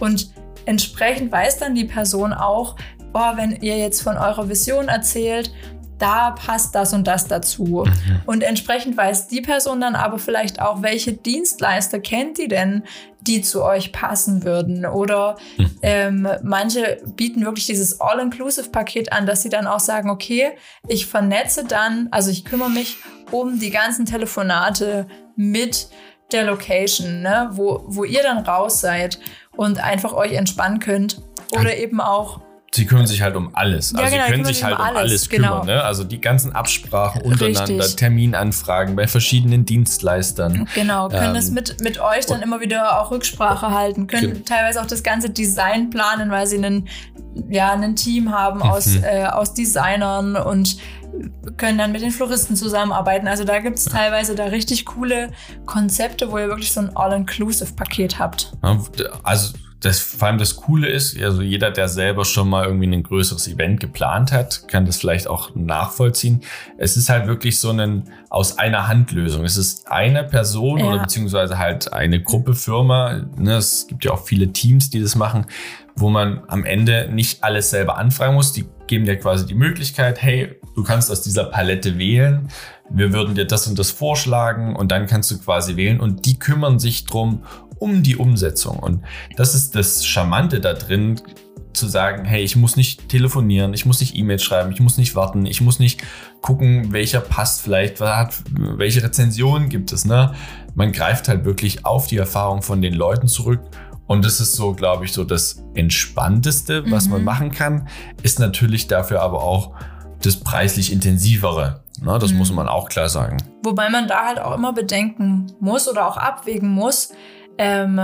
Und 0.00 0.32
entsprechend 0.64 1.30
weiß 1.30 1.58
dann 1.58 1.76
die 1.76 1.84
Person 1.84 2.32
auch, 2.32 2.74
oh, 3.14 3.36
wenn 3.36 3.52
ihr 3.60 3.78
jetzt 3.78 4.02
von 4.02 4.16
eurer 4.16 4.48
Vision 4.48 4.88
erzählt, 4.88 5.52
da 5.98 6.30
passt 6.30 6.74
das 6.74 6.92
und 6.92 7.06
das 7.06 7.26
dazu. 7.26 7.84
Mhm. 7.84 8.22
Und 8.26 8.42
entsprechend 8.42 8.96
weiß 8.96 9.28
die 9.28 9.40
Person 9.40 9.80
dann 9.80 9.94
aber 9.94 10.18
vielleicht 10.18 10.60
auch, 10.60 10.82
welche 10.82 11.12
Dienstleister 11.12 12.00
kennt 12.00 12.38
die 12.38 12.48
denn, 12.48 12.84
die 13.20 13.42
zu 13.42 13.62
euch 13.64 13.92
passen 13.92 14.44
würden. 14.44 14.86
Oder 14.86 15.36
mhm. 15.56 15.70
ähm, 15.82 16.28
manche 16.42 16.98
bieten 17.16 17.44
wirklich 17.44 17.66
dieses 17.66 18.00
All-Inclusive-Paket 18.00 19.12
an, 19.12 19.26
dass 19.26 19.42
sie 19.42 19.48
dann 19.48 19.66
auch 19.66 19.80
sagen, 19.80 20.10
okay, 20.10 20.52
ich 20.86 21.06
vernetze 21.06 21.64
dann, 21.64 22.08
also 22.10 22.30
ich 22.30 22.44
kümmere 22.44 22.70
mich 22.70 22.96
um 23.30 23.58
die 23.58 23.70
ganzen 23.70 24.06
Telefonate 24.06 25.06
mit 25.36 25.88
der 26.32 26.44
Location, 26.44 27.22
ne, 27.22 27.48
wo, 27.52 27.84
wo 27.86 28.04
ihr 28.04 28.22
dann 28.22 28.38
raus 28.38 28.80
seid 28.80 29.18
und 29.56 29.82
einfach 29.82 30.12
euch 30.12 30.32
entspannen 30.32 30.78
könnt. 30.78 31.22
Oder 31.52 31.76
eben 31.78 32.00
auch 32.00 32.40
Sie 32.70 32.84
kümmern 32.84 33.06
sich 33.06 33.22
halt 33.22 33.34
um 33.34 33.54
alles. 33.54 33.92
Ja, 33.92 34.00
also 34.00 34.12
genau, 34.12 34.26
sie 34.26 34.32
können 34.32 34.44
sich 34.44 34.62
halt 34.62 34.78
um 34.78 34.84
alles, 34.84 34.98
alles 34.98 35.28
kümmern. 35.30 35.60
Genau. 35.62 35.64
Ne? 35.64 35.82
Also 35.82 36.04
die 36.04 36.20
ganzen 36.20 36.52
Absprachen 36.52 37.22
untereinander, 37.22 37.84
Richtig. 37.84 37.96
Terminanfragen 37.96 38.94
bei 38.94 39.06
verschiedenen 39.06 39.64
Dienstleistern. 39.64 40.68
Genau, 40.74 41.08
können 41.08 41.28
ähm, 41.28 41.34
das 41.34 41.50
mit, 41.50 41.80
mit 41.80 41.98
euch 41.98 42.26
dann 42.26 42.42
immer 42.42 42.60
wieder 42.60 43.00
auch 43.00 43.10
Rücksprache 43.10 43.70
halten, 43.70 44.06
können 44.06 44.44
teilweise 44.44 44.82
auch 44.82 44.86
das 44.86 45.02
ganze 45.02 45.30
Design 45.30 45.88
planen, 45.88 46.30
weil 46.30 46.46
sie 46.46 46.58
einen, 46.58 46.88
ja, 47.48 47.72
ein 47.72 47.96
Team 47.96 48.32
haben 48.32 48.60
aus, 48.60 48.86
mhm. 48.86 49.04
äh, 49.04 49.26
aus 49.26 49.54
Designern 49.54 50.36
und 50.36 50.76
können 51.56 51.78
dann 51.78 51.92
mit 51.92 52.02
den 52.02 52.10
Floristen 52.10 52.54
zusammenarbeiten. 52.54 53.28
Also 53.28 53.44
da 53.44 53.60
gibt 53.60 53.78
es 53.78 53.86
teilweise 53.86 54.34
da 54.34 54.44
richtig 54.44 54.84
coole 54.84 55.30
Konzepte, 55.64 56.30
wo 56.30 56.38
ihr 56.38 56.48
wirklich 56.48 56.72
so 56.72 56.80
ein 56.80 56.94
All-Inclusive-Paket 56.94 58.18
habt. 58.18 58.52
Also 59.22 59.54
das, 59.80 60.00
vor 60.00 60.26
allem 60.26 60.38
das 60.38 60.56
Coole 60.56 60.88
ist, 60.88 61.20
also 61.22 61.40
jeder, 61.40 61.70
der 61.70 61.88
selber 61.88 62.24
schon 62.24 62.48
mal 62.48 62.64
irgendwie 62.64 62.88
ein 62.88 63.02
größeres 63.02 63.46
Event 63.46 63.78
geplant 63.78 64.32
hat, 64.32 64.66
kann 64.66 64.86
das 64.86 64.96
vielleicht 64.96 65.28
auch 65.28 65.54
nachvollziehen. 65.54 66.42
Es 66.78 66.96
ist 66.96 67.08
halt 67.08 67.28
wirklich 67.28 67.60
so 67.60 67.70
ein 67.70 68.10
aus 68.28 68.58
einer 68.58 68.88
Hand 68.88 69.12
Lösung. 69.12 69.44
Es 69.44 69.56
ist 69.56 69.88
eine 69.88 70.24
Person 70.24 70.80
ja. 70.80 70.86
oder 70.86 70.98
beziehungsweise 70.98 71.58
halt 71.58 71.92
eine 71.92 72.20
Gruppe 72.20 72.54
Firma. 72.54 73.22
Ne, 73.36 73.54
es 73.54 73.86
gibt 73.86 74.04
ja 74.04 74.10
auch 74.10 74.24
viele 74.24 74.52
Teams, 74.52 74.90
die 74.90 75.00
das 75.00 75.14
machen, 75.14 75.46
wo 75.94 76.08
man 76.08 76.42
am 76.48 76.64
Ende 76.64 77.08
nicht 77.12 77.44
alles 77.44 77.70
selber 77.70 77.98
anfragen 77.98 78.34
muss. 78.34 78.52
Die 78.52 78.66
geben 78.88 79.04
dir 79.04 79.16
quasi 79.16 79.46
die 79.46 79.54
Möglichkeit, 79.54 80.20
hey, 80.20 80.56
du 80.74 80.82
kannst 80.82 81.10
aus 81.10 81.22
dieser 81.22 81.44
Palette 81.44 81.98
wählen. 81.98 82.48
Wir 82.90 83.12
würden 83.12 83.34
dir 83.36 83.44
das 83.44 83.66
und 83.68 83.78
das 83.78 83.90
vorschlagen 83.90 84.74
und 84.74 84.90
dann 84.90 85.06
kannst 85.06 85.30
du 85.30 85.38
quasi 85.38 85.76
wählen 85.76 86.00
und 86.00 86.26
die 86.26 86.38
kümmern 86.38 86.78
sich 86.78 87.04
drum 87.04 87.44
um 87.78 88.02
die 88.02 88.16
Umsetzung. 88.16 88.78
Und 88.78 89.02
das 89.36 89.54
ist 89.54 89.74
das 89.74 90.06
Charmante 90.06 90.60
da 90.60 90.74
drin, 90.74 91.20
zu 91.78 91.86
sagen, 91.86 92.24
hey, 92.24 92.42
ich 92.42 92.56
muss 92.56 92.76
nicht 92.76 93.08
telefonieren, 93.08 93.72
ich 93.72 93.86
muss 93.86 94.00
nicht 94.00 94.16
E-Mails 94.16 94.42
schreiben, 94.42 94.72
ich 94.72 94.80
muss 94.80 94.98
nicht 94.98 95.14
warten, 95.14 95.46
ich 95.46 95.60
muss 95.60 95.78
nicht 95.78 96.02
gucken, 96.42 96.92
welcher 96.92 97.20
passt 97.20 97.62
vielleicht, 97.62 98.00
welche 98.00 99.02
Rezensionen 99.02 99.68
gibt 99.68 99.92
es. 99.92 100.04
Ne? 100.04 100.34
Man 100.74 100.92
greift 100.92 101.28
halt 101.28 101.44
wirklich 101.44 101.84
auf 101.86 102.06
die 102.06 102.16
Erfahrung 102.16 102.62
von 102.62 102.82
den 102.82 102.94
Leuten 102.94 103.28
zurück. 103.28 103.60
Und 104.06 104.24
das 104.24 104.40
ist 104.40 104.54
so, 104.54 104.72
glaube 104.72 105.04
ich, 105.04 105.12
so 105.12 105.22
das 105.22 105.62
Entspannteste, 105.74 106.90
was 106.90 107.06
mhm. 107.06 107.12
man 107.12 107.24
machen 107.24 107.50
kann, 107.52 107.88
ist 108.22 108.38
natürlich 108.38 108.88
dafür 108.88 109.20
aber 109.20 109.42
auch 109.42 109.74
das 110.22 110.36
preislich 110.36 110.92
intensivere. 110.92 111.82
Ne? 112.00 112.18
Das 112.18 112.32
mhm. 112.32 112.38
muss 112.38 112.52
man 112.52 112.68
auch 112.68 112.88
klar 112.88 113.08
sagen. 113.08 113.36
Wobei 113.62 113.90
man 113.90 114.08
da 114.08 114.24
halt 114.26 114.40
auch 114.40 114.56
immer 114.56 114.72
bedenken 114.72 115.52
muss 115.60 115.88
oder 115.88 116.08
auch 116.08 116.16
abwägen 116.16 116.70
muss, 116.70 117.10
ähm, 117.58 118.00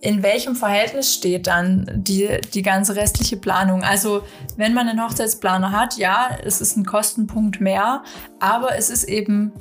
in 0.00 0.22
welchem 0.22 0.54
Verhältnis 0.54 1.12
steht 1.12 1.48
dann 1.48 1.90
die, 1.92 2.28
die 2.54 2.62
ganze 2.62 2.94
restliche 2.94 3.36
Planung? 3.36 3.82
Also, 3.82 4.22
wenn 4.56 4.72
man 4.72 4.88
einen 4.88 5.02
Hochzeitsplaner 5.02 5.72
hat, 5.72 5.96
ja, 5.96 6.28
es 6.44 6.60
ist 6.60 6.76
ein 6.76 6.84
Kostenpunkt 6.84 7.60
mehr, 7.60 8.04
aber 8.38 8.76
es 8.76 8.90
ist 8.90 9.04
eben 9.04 9.52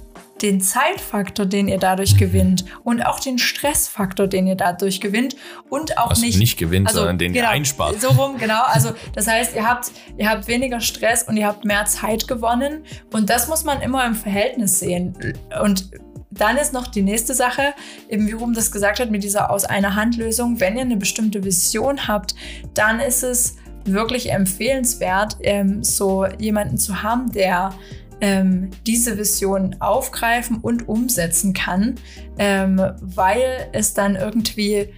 den 0.41 0.61
Zeitfaktor, 0.61 1.45
den 1.45 1.67
ihr 1.67 1.79
dadurch 1.79 2.17
gewinnt 2.17 2.65
und 2.83 3.03
auch 3.03 3.19
den 3.19 3.39
Stressfaktor, 3.39 4.27
den 4.27 4.45
ihr 4.45 4.55
dadurch 4.55 5.01
gewinnt 5.01 5.35
und 5.69 5.97
auch 5.97 6.11
Was 6.11 6.21
nicht 6.21 6.37
nicht 6.37 6.57
gewinnt, 6.57 6.87
also, 6.87 6.99
sondern 6.99 7.17
den 7.17 7.33
genau, 7.33 7.47
ihr 7.47 7.51
einspart. 7.51 7.99
So 7.99 8.09
rum, 8.09 8.37
genau. 8.37 8.61
Also 8.65 8.91
das 9.15 9.27
heißt, 9.27 9.55
ihr 9.55 9.67
habt 9.67 9.91
ihr 10.17 10.29
habt 10.29 10.47
weniger 10.47 10.79
Stress 10.79 11.23
und 11.23 11.37
ihr 11.37 11.47
habt 11.47 11.65
mehr 11.65 11.85
Zeit 11.85 12.27
gewonnen 12.27 12.83
und 13.13 13.29
das 13.29 13.47
muss 13.47 13.63
man 13.63 13.81
immer 13.81 14.05
im 14.05 14.13
Verhältnis 14.13 14.79
sehen 14.79 15.15
und 15.63 15.89
dann 16.37 16.57
ist 16.57 16.73
noch 16.73 16.87
die 16.87 17.01
nächste 17.01 17.33
Sache, 17.33 17.73
eben 18.09 18.27
wie 18.27 18.33
Ruben 18.33 18.53
das 18.53 18.71
gesagt 18.71 18.99
hat, 18.99 19.11
mit 19.11 19.23
dieser 19.23 19.51
aus 19.51 19.65
einer 19.65 19.95
Hand 19.95 20.17
Lösung. 20.17 20.59
Wenn 20.59 20.75
ihr 20.75 20.81
eine 20.81 20.97
bestimmte 20.97 21.43
Vision 21.43 22.07
habt, 22.07 22.35
dann 22.73 22.99
ist 22.99 23.23
es 23.23 23.55
wirklich 23.85 24.31
empfehlenswert, 24.31 25.37
ähm, 25.41 25.83
so 25.83 26.25
jemanden 26.39 26.77
zu 26.77 27.03
haben, 27.03 27.31
der 27.31 27.73
ähm, 28.19 28.71
diese 28.85 29.17
Vision 29.17 29.75
aufgreifen 29.79 30.57
und 30.57 30.87
umsetzen 30.87 31.53
kann, 31.53 31.95
ähm, 32.37 32.81
weil 33.01 33.69
es 33.73 33.93
dann 33.93 34.15
irgendwie 34.15 34.93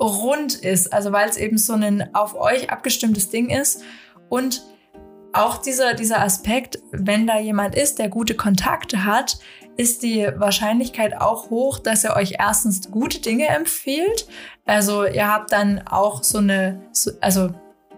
rund 0.00 0.54
ist, 0.54 0.92
also 0.92 1.12
weil 1.12 1.28
es 1.28 1.36
eben 1.36 1.58
so 1.58 1.74
ein 1.74 2.14
auf 2.14 2.34
euch 2.34 2.70
abgestimmtes 2.70 3.30
Ding 3.30 3.50
ist 3.50 3.82
und 4.28 4.62
auch 5.34 5.58
dieser, 5.58 5.94
dieser 5.94 6.20
Aspekt, 6.20 6.78
wenn 6.92 7.26
da 7.26 7.38
jemand 7.38 7.74
ist, 7.74 7.98
der 7.98 8.08
gute 8.08 8.34
Kontakte 8.34 9.04
hat, 9.04 9.38
ist 9.76 10.02
die 10.02 10.28
Wahrscheinlichkeit 10.36 11.20
auch 11.20 11.50
hoch, 11.50 11.78
dass 11.78 12.04
er 12.04 12.16
euch 12.16 12.36
erstens 12.38 12.90
gute 12.90 13.20
Dinge 13.20 13.48
empfiehlt. 13.48 14.26
Also 14.64 15.04
ihr 15.04 15.28
habt 15.28 15.52
dann 15.52 15.86
auch 15.86 16.22
so 16.22 16.38
eine, 16.38 16.80
also 17.20 17.50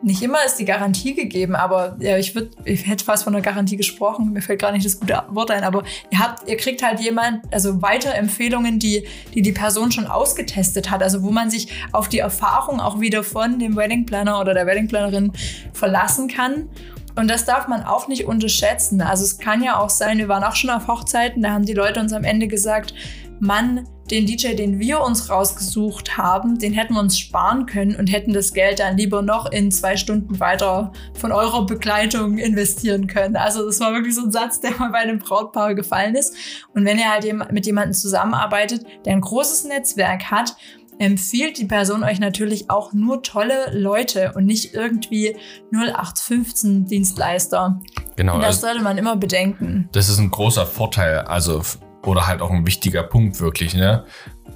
nicht 0.03 0.23
immer 0.23 0.45
ist 0.45 0.57
die 0.57 0.65
Garantie 0.65 1.15
gegeben, 1.15 1.57
aber 1.57 1.97
ja, 2.01 2.19
ich 2.19 2.35
würde, 2.35 2.51
ich 2.65 2.87
hätte 2.87 3.05
fast 3.05 3.25
von 3.25 3.35
einer 3.35 3.43
Garantie 3.43 3.77
gesprochen, 3.77 4.33
mir 4.33 4.43
fällt 4.43 4.61
gar 4.61 4.73
nicht 4.73 4.85
das 4.85 5.01
gute 5.01 5.23
Wort 5.31 5.51
ein, 5.51 5.65
aber 5.65 5.85
ihr 6.11 6.19
habt, 6.19 6.49
ihr 6.49 6.57
kriegt 6.57 6.83
halt 6.83 7.01
jemand, 7.01 7.43
also 7.53 7.83
weitere 7.83 8.13
Empfehlungen, 8.13 8.79
die, 8.79 9.07
die 9.35 9.43
die 9.43 9.53
Person 9.53 9.93
schon 9.93 10.07
ausgetestet 10.07 10.91
hat, 10.91 11.03
also 11.03 11.23
wo 11.23 11.31
man 11.31 11.51
sich 11.51 11.69
auf 11.93 12.09
die 12.09 12.19
Erfahrung 12.19 12.81
auch 12.81 13.01
wieder 13.01 13.25
von 13.25 13.59
dem 13.59 13.75
Wedding 13.75 14.07
Planner 14.07 14.41
oder 14.41 14.55
der 14.55 14.67
Wedding 14.67 14.89
Plannerin 14.89 15.33
verlassen 15.73 16.29
kann. 16.29 16.69
Und 17.17 17.29
das 17.29 17.45
darf 17.45 17.67
man 17.67 17.83
auch 17.83 18.09
nicht 18.09 18.27
unterschätzen. 18.27 19.01
Also 19.01 19.25
es 19.25 19.39
kann 19.39 19.63
ja 19.63 19.79
auch 19.79 19.91
sein, 19.91 20.19
wir 20.19 20.29
waren 20.29 20.45
auch 20.45 20.55
schon 20.55 20.71
auf 20.71 20.87
Hochzeiten, 20.87 21.43
da 21.43 21.51
haben 21.51 21.65
die 21.65 21.75
Leute 21.75 22.01
uns 22.01 22.13
am 22.13 22.25
Ende 22.25 22.47
gesagt, 22.47 22.95
Mann, 23.41 23.87
den 24.11 24.25
DJ, 24.25 24.55
den 24.55 24.79
wir 24.79 25.01
uns 25.01 25.31
rausgesucht 25.31 26.17
haben, 26.17 26.59
den 26.59 26.73
hätten 26.73 26.95
wir 26.95 27.01
uns 27.01 27.19
sparen 27.19 27.67
können 27.67 27.97
und 27.97 28.07
hätten 28.07 28.33
das 28.33 28.53
Geld 28.53 28.79
dann 28.79 28.97
lieber 28.97 29.21
noch 29.21 29.51
in 29.51 29.71
zwei 29.73 29.97
Stunden 29.97 30.39
weiter 30.39 30.93
von 31.15 31.33
eurer 31.33 31.67
Begleitung 31.67 32.39
investieren 32.39 33.09
können. 33.09 33.37
Also 33.37 33.67
das 33.67 33.81
war 33.81 33.93
wirklich 33.93 34.15
so 34.15 34.23
ein 34.23 34.31
Satz, 34.31 34.61
der 34.61 34.73
mal 34.79 34.91
bei 34.91 34.99
einem 34.99 35.19
Brautpaar 35.19 35.75
gefallen 35.75 36.15
ist. 36.15 36.35
Und 36.73 36.85
wenn 36.85 36.99
ihr 36.99 37.11
halt 37.11 37.27
mit 37.51 37.67
jemandem 37.67 37.95
zusammenarbeitet, 37.95 38.87
der 39.05 39.13
ein 39.13 39.21
großes 39.21 39.65
Netzwerk 39.65 40.31
hat, 40.31 40.57
empfiehlt 40.99 41.59
die 41.59 41.65
Person 41.65 42.03
euch 42.03 42.21
natürlich 42.21 42.71
auch 42.71 42.93
nur 42.93 43.23
tolle 43.23 43.71
Leute 43.73 44.33
und 44.35 44.47
nicht 44.47 44.75
irgendwie 44.75 45.37
0815 45.73 46.87
Dienstleister. 46.87 47.81
Genau. 48.17 48.37
Und 48.37 48.41
das 48.41 48.57
also, 48.57 48.69
sollte 48.69 48.83
man 48.83 48.99
immer 48.99 49.17
bedenken. 49.17 49.89
Das 49.93 50.09
ist 50.09 50.19
ein 50.19 50.31
großer 50.31 50.67
Vorteil, 50.67 51.19
also 51.21 51.63
oder 52.05 52.27
halt 52.27 52.41
auch 52.41 52.51
ein 52.51 52.67
wichtiger 52.67 53.03
Punkt 53.03 53.41
wirklich, 53.41 53.75
ne? 53.75 54.05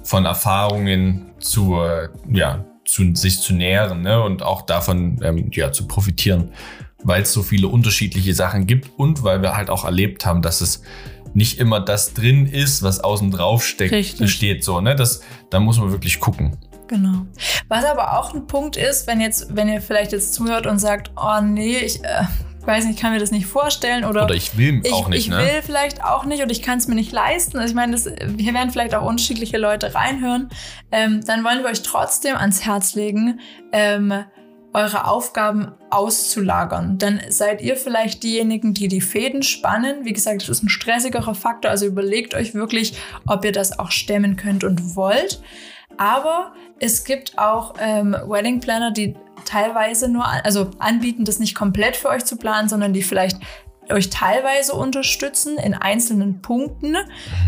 Von 0.03 0.25
Erfahrungen 0.25 1.33
zu, 1.39 1.77
ja, 2.31 2.65
zu 2.85 3.13
sich 3.15 3.41
zu 3.41 3.53
nähren, 3.53 4.01
ne? 4.01 4.21
Und 4.23 4.41
auch 4.41 4.63
davon 4.63 5.19
ähm, 5.23 5.49
ja, 5.51 5.71
zu 5.71 5.87
profitieren, 5.87 6.51
weil 7.03 7.23
es 7.23 7.33
so 7.33 7.43
viele 7.43 7.67
unterschiedliche 7.67 8.33
Sachen 8.33 8.67
gibt 8.67 8.89
und 8.97 9.23
weil 9.23 9.41
wir 9.41 9.55
halt 9.55 9.69
auch 9.69 9.85
erlebt 9.85 10.25
haben, 10.25 10.41
dass 10.41 10.61
es 10.61 10.81
nicht 11.33 11.59
immer 11.59 11.79
das 11.79 12.13
drin 12.13 12.45
ist, 12.45 12.83
was 12.83 12.99
außen 12.99 13.31
drauf 13.31 13.65
steckt, 13.65 14.29
steht 14.29 14.63
so, 14.63 14.81
ne? 14.81 14.95
Das, 14.95 15.21
da 15.49 15.59
muss 15.59 15.79
man 15.79 15.91
wirklich 15.91 16.19
gucken. 16.19 16.57
Genau. 16.87 17.25
Was 17.69 17.85
aber 17.85 18.19
auch 18.19 18.33
ein 18.33 18.47
Punkt 18.47 18.75
ist, 18.75 19.07
wenn 19.07 19.21
jetzt, 19.21 19.55
wenn 19.55 19.69
ihr 19.69 19.81
vielleicht 19.81 20.11
jetzt 20.11 20.33
zuhört 20.33 20.67
und 20.67 20.77
sagt, 20.77 21.11
oh 21.15 21.41
nee, 21.41 21.77
ich 21.77 22.03
äh, 22.03 22.25
weiß 22.65 22.85
nicht, 22.85 22.95
ich 22.95 23.01
kann 23.01 23.13
mir 23.13 23.19
das 23.19 23.31
nicht 23.31 23.45
vorstellen 23.45 24.03
oder, 24.03 24.25
oder 24.25 24.35
ich 24.35 24.57
will 24.57 24.81
ich, 24.83 24.91
auch 24.91 25.07
nicht. 25.07 25.19
Ich 25.19 25.29
ne? 25.29 25.37
will 25.37 25.61
vielleicht 25.63 26.03
auch 26.03 26.25
nicht 26.25 26.41
oder 26.41 26.51
ich 26.51 26.61
kann 26.61 26.77
es 26.77 26.87
mir 26.87 26.95
nicht 26.95 27.11
leisten. 27.11 27.57
Also 27.57 27.69
ich 27.69 27.75
meine, 27.75 27.93
das, 27.93 28.09
hier 28.37 28.53
werden 28.53 28.71
vielleicht 28.71 28.93
auch 28.93 29.05
unterschiedliche 29.05 29.57
Leute 29.57 29.95
reinhören. 29.95 30.49
Ähm, 30.91 31.21
dann 31.25 31.43
wollen 31.43 31.59
wir 31.59 31.69
euch 31.69 31.81
trotzdem 31.81 32.35
ans 32.35 32.65
Herz 32.65 32.93
legen, 32.95 33.39
ähm, 33.71 34.13
eure 34.73 35.05
Aufgaben 35.05 35.71
auszulagern. 35.89 36.97
Dann 36.97 37.19
seid 37.29 37.61
ihr 37.61 37.75
vielleicht 37.75 38.23
diejenigen, 38.23 38.73
die 38.73 38.87
die 38.87 39.01
Fäden 39.01 39.43
spannen. 39.43 40.05
Wie 40.05 40.13
gesagt, 40.13 40.43
das 40.43 40.49
ist 40.49 40.63
ein 40.63 40.69
stressigerer 40.69 41.35
Faktor, 41.35 41.71
also 41.71 41.85
überlegt 41.85 42.33
euch 42.33 42.53
wirklich, 42.53 42.97
ob 43.27 43.43
ihr 43.43 43.51
das 43.51 43.77
auch 43.79 43.91
stemmen 43.91 44.37
könnt 44.37 44.63
und 44.63 44.95
wollt. 44.95 45.41
Aber 45.97 46.53
es 46.79 47.03
gibt 47.03 47.37
auch 47.37 47.75
ähm, 47.79 48.15
Wedding 48.25 48.59
Planner, 48.59 48.91
die 48.91 49.15
teilweise 49.45 50.07
nur, 50.07 50.25
also 50.25 50.71
anbieten, 50.79 51.25
das 51.25 51.39
nicht 51.39 51.55
komplett 51.55 51.95
für 51.95 52.09
euch 52.09 52.25
zu 52.25 52.37
planen, 52.37 52.69
sondern 52.69 52.93
die 52.93 53.03
vielleicht 53.03 53.37
euch 53.89 54.09
teilweise 54.09 54.73
unterstützen 54.73 55.57
in 55.57 55.73
einzelnen 55.73 56.41
Punkten 56.41 56.95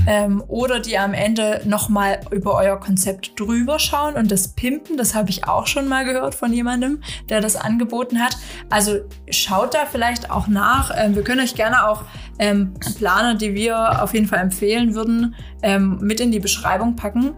ähm, 0.08 0.44
oder 0.48 0.80
die 0.80 0.98
am 0.98 1.14
Ende 1.14 1.62
nochmal 1.66 2.20
über 2.32 2.56
euer 2.56 2.80
Konzept 2.80 3.40
drüber 3.40 3.80
schauen 3.80 4.16
und 4.16 4.32
das 4.32 4.50
pimpen. 4.50 4.98
Das 4.98 5.16
habe 5.16 5.30
ich 5.30 5.48
auch 5.48 5.68
schon 5.68 5.88
mal 5.88 6.06
gehört 6.06 6.36
von 6.36 6.52
jemandem, 6.52 7.02
der 7.30 7.42
das 7.42 7.56
angeboten 7.56 8.20
hat. 8.20 8.38
Also 8.70 9.00
schaut 9.30 9.74
da 9.74 9.86
vielleicht 9.86 10.32
auch 10.32 10.48
nach. 10.48 10.92
Ähm, 10.96 11.16
wir 11.16 11.24
können 11.24 11.42
euch 11.42 11.56
gerne 11.56 11.88
auch 11.88 12.04
ähm, 12.40 12.74
Planer, 12.98 13.36
die 13.36 13.54
wir 13.54 14.04
auf 14.04 14.14
jeden 14.14 14.28
Fall 14.28 14.40
empfehlen 14.40 14.96
würden, 14.96 15.36
ähm, 15.62 16.00
mit 16.02 16.20
in 16.20 16.32
die 16.32 16.40
Beschreibung 16.40 16.96
packen. 16.96 17.36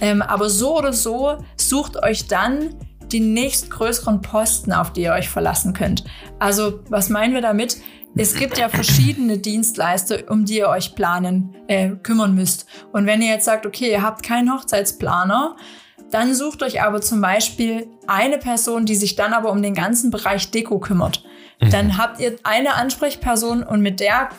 Ähm, 0.00 0.22
aber 0.22 0.48
so 0.48 0.78
oder 0.78 0.92
so 0.92 1.38
sucht 1.56 2.02
euch 2.02 2.28
dann 2.28 2.74
die 3.12 3.20
nächstgrößeren 3.20 4.20
Posten, 4.20 4.72
auf 4.72 4.92
die 4.92 5.02
ihr 5.02 5.12
euch 5.12 5.28
verlassen 5.28 5.72
könnt. 5.72 6.04
Also 6.38 6.80
was 6.88 7.08
meinen 7.08 7.34
wir 7.34 7.40
damit? 7.40 7.78
Es 8.16 8.34
gibt 8.34 8.58
ja 8.58 8.68
verschiedene 8.68 9.38
Dienstleister, 9.38 10.30
um 10.30 10.44
die 10.44 10.58
ihr 10.58 10.68
euch 10.68 10.94
planen, 10.94 11.54
äh, 11.68 11.90
kümmern 12.02 12.34
müsst. 12.34 12.66
Und 12.92 13.06
wenn 13.06 13.22
ihr 13.22 13.28
jetzt 13.28 13.44
sagt, 13.44 13.64
okay, 13.64 13.90
ihr 13.90 14.02
habt 14.02 14.22
keinen 14.22 14.52
Hochzeitsplaner, 14.52 15.56
dann 16.10 16.34
sucht 16.34 16.62
euch 16.62 16.82
aber 16.82 17.00
zum 17.00 17.20
Beispiel 17.20 17.86
eine 18.06 18.38
Person, 18.38 18.86
die 18.86 18.96
sich 18.96 19.14
dann 19.14 19.32
aber 19.32 19.52
um 19.52 19.62
den 19.62 19.74
ganzen 19.74 20.10
Bereich 20.10 20.50
Deko 20.50 20.78
kümmert. 20.78 21.22
Mhm. 21.60 21.70
Dann 21.70 21.98
habt 21.98 22.20
ihr 22.20 22.36
eine 22.44 22.74
Ansprechperson 22.74 23.62
und 23.62 23.82
mit 23.82 24.00
der 24.00 24.30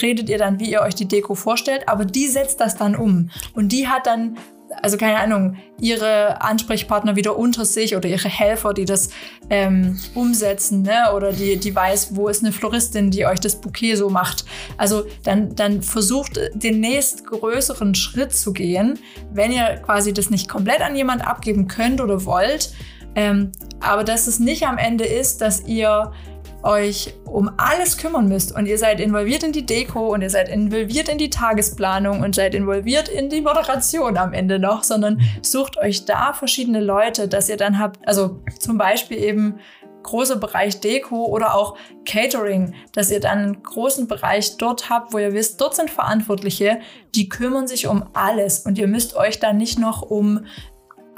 redet 0.00 0.28
ihr 0.28 0.38
dann, 0.38 0.58
wie 0.58 0.70
ihr 0.70 0.80
euch 0.80 0.94
die 0.94 1.08
Deko 1.08 1.34
vorstellt, 1.34 1.88
aber 1.88 2.04
die 2.04 2.28
setzt 2.28 2.60
das 2.60 2.76
dann 2.76 2.96
um. 2.96 3.30
Und 3.54 3.72
die 3.72 3.88
hat 3.88 4.06
dann 4.06 4.36
also 4.82 4.96
keine 4.96 5.18
Ahnung, 5.18 5.56
ihre 5.80 6.40
Ansprechpartner 6.42 7.16
wieder 7.16 7.36
unter 7.36 7.64
sich 7.64 7.96
oder 7.96 8.08
ihre 8.08 8.28
Helfer, 8.28 8.74
die 8.74 8.84
das 8.84 9.10
ähm, 9.50 9.98
umsetzen, 10.14 10.82
ne? 10.82 11.12
oder 11.14 11.32
die, 11.32 11.56
die 11.56 11.74
weiß, 11.74 12.14
wo 12.16 12.28
ist 12.28 12.42
eine 12.42 12.52
Floristin, 12.52 13.10
die 13.10 13.26
euch 13.26 13.40
das 13.40 13.60
Bouquet 13.60 13.96
so 13.96 14.10
macht. 14.10 14.44
Also 14.76 15.04
dann, 15.24 15.54
dann 15.54 15.82
versucht 15.82 16.38
den 16.54 16.80
nächstgrößeren 16.80 17.94
Schritt 17.94 18.34
zu 18.34 18.52
gehen, 18.52 18.98
wenn 19.32 19.52
ihr 19.52 19.80
quasi 19.84 20.12
das 20.12 20.30
nicht 20.30 20.48
komplett 20.48 20.80
an 20.80 20.96
jemand 20.96 21.26
abgeben 21.26 21.68
könnt 21.68 22.00
oder 22.00 22.24
wollt, 22.24 22.72
ähm, 23.14 23.52
aber 23.80 24.04
dass 24.04 24.26
es 24.26 24.38
nicht 24.38 24.66
am 24.66 24.78
Ende 24.78 25.04
ist, 25.04 25.40
dass 25.40 25.66
ihr 25.66 26.12
euch 26.62 27.14
um 27.24 27.50
alles 27.56 27.98
kümmern 27.98 28.28
müsst 28.28 28.54
und 28.54 28.66
ihr 28.66 28.78
seid 28.78 29.00
involviert 29.00 29.42
in 29.42 29.52
die 29.52 29.66
Deko 29.66 30.12
und 30.12 30.22
ihr 30.22 30.30
seid 30.30 30.48
involviert 30.48 31.08
in 31.08 31.18
die 31.18 31.30
Tagesplanung 31.30 32.20
und 32.20 32.34
seid 32.34 32.54
involviert 32.54 33.08
in 33.08 33.28
die 33.28 33.40
Moderation 33.40 34.16
am 34.16 34.32
Ende 34.32 34.58
noch, 34.58 34.82
sondern 34.84 35.20
sucht 35.42 35.76
euch 35.78 36.04
da 36.04 36.32
verschiedene 36.32 36.80
Leute, 36.80 37.28
dass 37.28 37.48
ihr 37.48 37.56
dann 37.56 37.78
habt, 37.78 38.06
also 38.06 38.42
zum 38.58 38.78
Beispiel 38.78 39.18
eben 39.18 39.60
großer 40.02 40.36
Bereich 40.36 40.80
Deko 40.80 41.26
oder 41.26 41.54
auch 41.54 41.76
Catering, 42.06 42.74
dass 42.92 43.10
ihr 43.10 43.20
dann 43.20 43.38
einen 43.38 43.62
großen 43.62 44.08
Bereich 44.08 44.56
dort 44.56 44.88
habt, 44.88 45.12
wo 45.12 45.18
ihr 45.18 45.34
wisst, 45.34 45.60
dort 45.60 45.74
sind 45.74 45.90
Verantwortliche, 45.90 46.80
die 47.14 47.28
kümmern 47.28 47.66
sich 47.66 47.86
um 47.86 48.04
alles 48.14 48.60
und 48.60 48.78
ihr 48.78 48.88
müsst 48.88 49.16
euch 49.16 49.38
dann 49.38 49.58
nicht 49.58 49.78
noch 49.78 50.02
um 50.02 50.46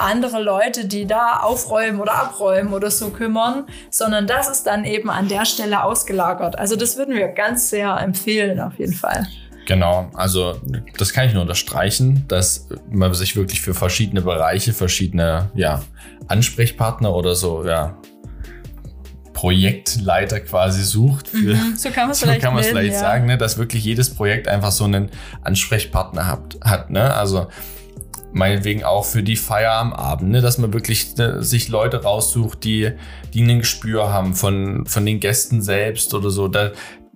andere 0.01 0.43
Leute, 0.43 0.87
die 0.87 1.07
da 1.07 1.39
aufräumen 1.39 2.01
oder 2.01 2.15
abräumen 2.15 2.73
oder 2.73 2.91
so 2.91 3.11
kümmern, 3.11 3.65
sondern 3.91 4.27
das 4.27 4.49
ist 4.49 4.67
dann 4.67 4.85
eben 4.85 5.11
an 5.11 5.29
der 5.29 5.45
Stelle 5.45 5.85
ausgelagert. 5.85 6.59
Also 6.59 6.77
das 6.77 6.97
würden 6.97 7.15
wir 7.15 7.29
ganz 7.29 7.71
sehr 7.71 7.97
empfehlen 7.99 8.61
auf 8.61 8.79
jeden 8.79 8.95
Fall. 8.95 9.27
Genau, 9.67 10.11
also 10.15 10.57
das 10.99 11.13
kann 11.13 11.29
ich 11.29 11.33
nur 11.33 11.43
unterstreichen, 11.43 12.25
dass 12.27 12.69
man 12.91 13.15
sich 13.15 13.37
wirklich 13.37 13.61
für 13.61 13.75
verschiedene 13.75 14.23
Bereiche, 14.23 14.73
verschiedene 14.73 15.51
ja, 15.55 15.83
Ansprechpartner 16.27 17.15
oder 17.15 17.35
so, 17.35 17.65
ja, 17.65 17.97
Projektleiter 19.33 20.41
quasi 20.41 20.83
sucht. 20.83 21.29
Für, 21.29 21.55
mhm, 21.55 21.77
so 21.77 21.91
kann 21.91 22.05
man 22.05 22.11
es 22.11 22.21
so 22.21 22.27
vielleicht, 22.27 22.45
vielleicht 22.45 22.93
ja. 22.93 22.99
sagen, 22.99 23.27
ne, 23.27 23.39
dass 23.39 23.59
wirklich 23.59 23.85
jedes 23.85 24.15
Projekt 24.15 24.49
einfach 24.49 24.71
so 24.71 24.85
einen 24.85 25.11
Ansprechpartner 25.43 26.27
hat. 26.27 26.59
hat 26.63 26.91
ne? 26.91 27.15
Also 27.15 27.47
meinetwegen 28.33 28.85
auch 28.85 29.05
für 29.05 29.23
die 29.23 29.37
Feier 29.37 29.73
am 29.75 29.93
Abend, 29.93 30.31
ne? 30.31 30.41
dass 30.41 30.59
man 30.59 30.73
wirklich 30.73 31.17
ne, 31.17 31.43
sich 31.43 31.69
Leute 31.69 32.03
raussucht, 32.03 32.65
die, 32.65 32.93
die 33.35 33.43
ein 33.43 33.59
Gespür 33.59 34.13
haben 34.13 34.35
von, 34.35 34.87
von 34.87 35.05
den 35.05 35.21
Gästen 35.21 35.63
selbst 35.63 36.15
oder 36.15 36.31
so, 36.31 36.49
da, 36.49 36.71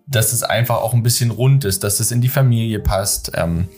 dass 0.07 0.33
es 0.33 0.43
einfach 0.43 0.77
auch 0.77 0.93
ein 0.93 1.03
bisschen 1.03 1.31
rund 1.31 1.65
ist, 1.65 1.85
dass 1.85 2.01
es 2.01 2.11
in 2.11 2.21
die 2.21 2.29
Familie 2.29 2.81
passt. 2.81 3.33
Ähm, 3.35 3.69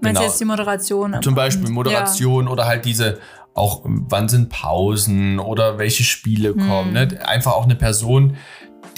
Meinst 0.00 0.20
genau. 0.20 0.22
jetzt 0.22 0.40
die 0.40 0.44
Moderation? 0.44 1.22
Zum 1.22 1.34
Beispiel 1.34 1.70
Moderation 1.70 2.46
ja. 2.46 2.52
oder 2.52 2.66
halt 2.66 2.84
diese 2.84 3.18
auch, 3.54 3.80
wann 3.84 4.28
sind 4.28 4.50
Pausen 4.50 5.38
oder 5.38 5.78
welche 5.78 6.04
Spiele 6.04 6.52
kommen. 6.54 6.94
Hm. 6.94 7.08
Ne? 7.08 7.26
Einfach 7.26 7.52
auch 7.52 7.64
eine 7.64 7.74
Person, 7.74 8.36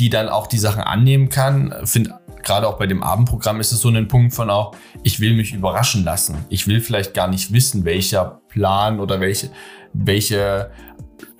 die 0.00 0.10
dann 0.10 0.28
auch 0.28 0.48
die 0.48 0.58
Sachen 0.58 0.82
annehmen 0.82 1.28
kann. 1.28 1.72
Finde 1.84 2.17
gerade 2.42 2.66
auch 2.68 2.78
bei 2.78 2.86
dem 2.86 3.02
Abendprogramm 3.02 3.60
ist 3.60 3.72
es 3.72 3.80
so 3.80 3.88
ein 3.88 4.08
Punkt 4.08 4.34
von 4.34 4.50
auch, 4.50 4.74
ich 5.02 5.20
will 5.20 5.34
mich 5.34 5.52
überraschen 5.52 6.04
lassen. 6.04 6.44
Ich 6.48 6.66
will 6.66 6.80
vielleicht 6.80 7.14
gar 7.14 7.28
nicht 7.28 7.52
wissen, 7.52 7.84
welcher 7.84 8.40
Plan 8.48 9.00
oder 9.00 9.20
welche, 9.20 9.50
welche 9.92 10.70